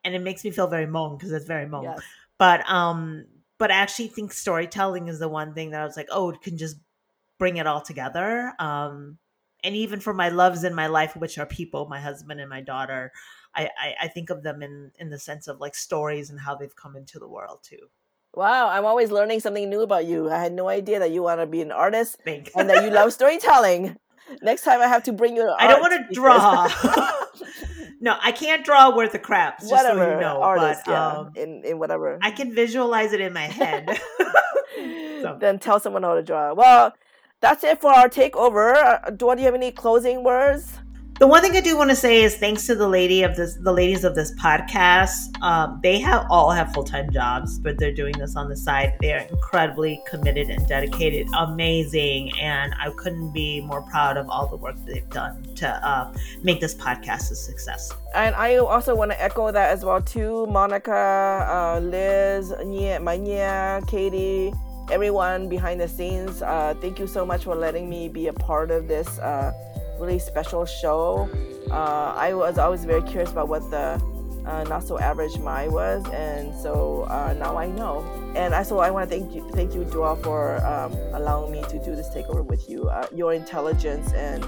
[0.04, 1.84] and it makes me feel very Hmong because it's very Hmong.
[1.84, 2.02] Yes.
[2.38, 3.26] But um,
[3.58, 6.42] but I actually think storytelling is the one thing that I was like, oh, it
[6.42, 6.78] can just
[7.38, 8.54] bring it all together.
[8.60, 9.18] Um,
[9.64, 12.62] and even for my loves in my life, which are people, my husband and my
[12.62, 13.12] daughter,
[13.56, 16.56] I, I, I think of them in in the sense of like stories and how
[16.56, 17.90] they've come into the world too.
[18.34, 20.30] Wow, I'm always learning something new about you.
[20.30, 23.14] I had no idea that you want to be an artist and that you love
[23.20, 23.96] storytelling.
[24.42, 25.50] Next time I have to bring you.
[25.58, 26.68] I don't want to draw.
[28.02, 29.62] no, I can't draw worth a crap.
[29.64, 32.20] whatever, so you know, artist, but, yeah, um, in in whatever.
[32.22, 33.98] I can visualize it in my head.
[35.22, 35.38] so.
[35.40, 36.54] Then tell someone how to draw.
[36.54, 36.94] Well,
[37.40, 39.00] that's it for our takeover.
[39.06, 40.80] Uh, do you have any closing words?
[41.18, 43.56] The one thing I do want to say is thanks to the lady of this,
[43.56, 45.42] the ladies of this podcast.
[45.42, 48.98] Um, they have all have full time jobs, but they're doing this on the side.
[49.00, 54.48] They are incredibly committed and dedicated, amazing, and I couldn't be more proud of all
[54.48, 56.14] the work that they've done to uh,
[56.44, 57.94] make this podcast a success.
[58.14, 63.82] And I also want to echo that as well too, Monica, uh, Liz, Nia, Mania,
[63.88, 64.52] Katie
[64.92, 66.44] everyone behind the scenes.
[66.44, 69.52] Uh, thank you so much for letting me be a part of this uh,
[70.00, 71.30] really special show.
[71.72, 74.02] Uh, I was always very curious about what the
[74.46, 78.06] uh, not so average Mai was, and so uh, now I know.
[78.36, 81.64] And I so I want to thank you, thank you, Joel, for um, allowing me
[81.64, 82.88] to do this takeover with you.
[82.88, 84.46] Uh, your intelligence and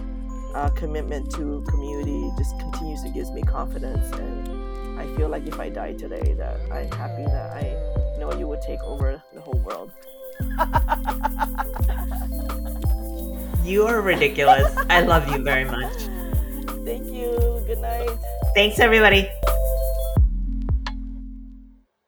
[0.54, 5.60] uh, commitment to community just continues to gives me confidence, and I feel like if
[5.60, 7.74] I die today, that I'm happy that I
[8.20, 9.91] know you would take over the whole world.
[13.68, 14.74] You are ridiculous.
[14.89, 15.91] I love you very much.
[16.86, 17.61] Thank you.
[17.68, 18.09] Good night.
[18.55, 19.28] Thanks, everybody.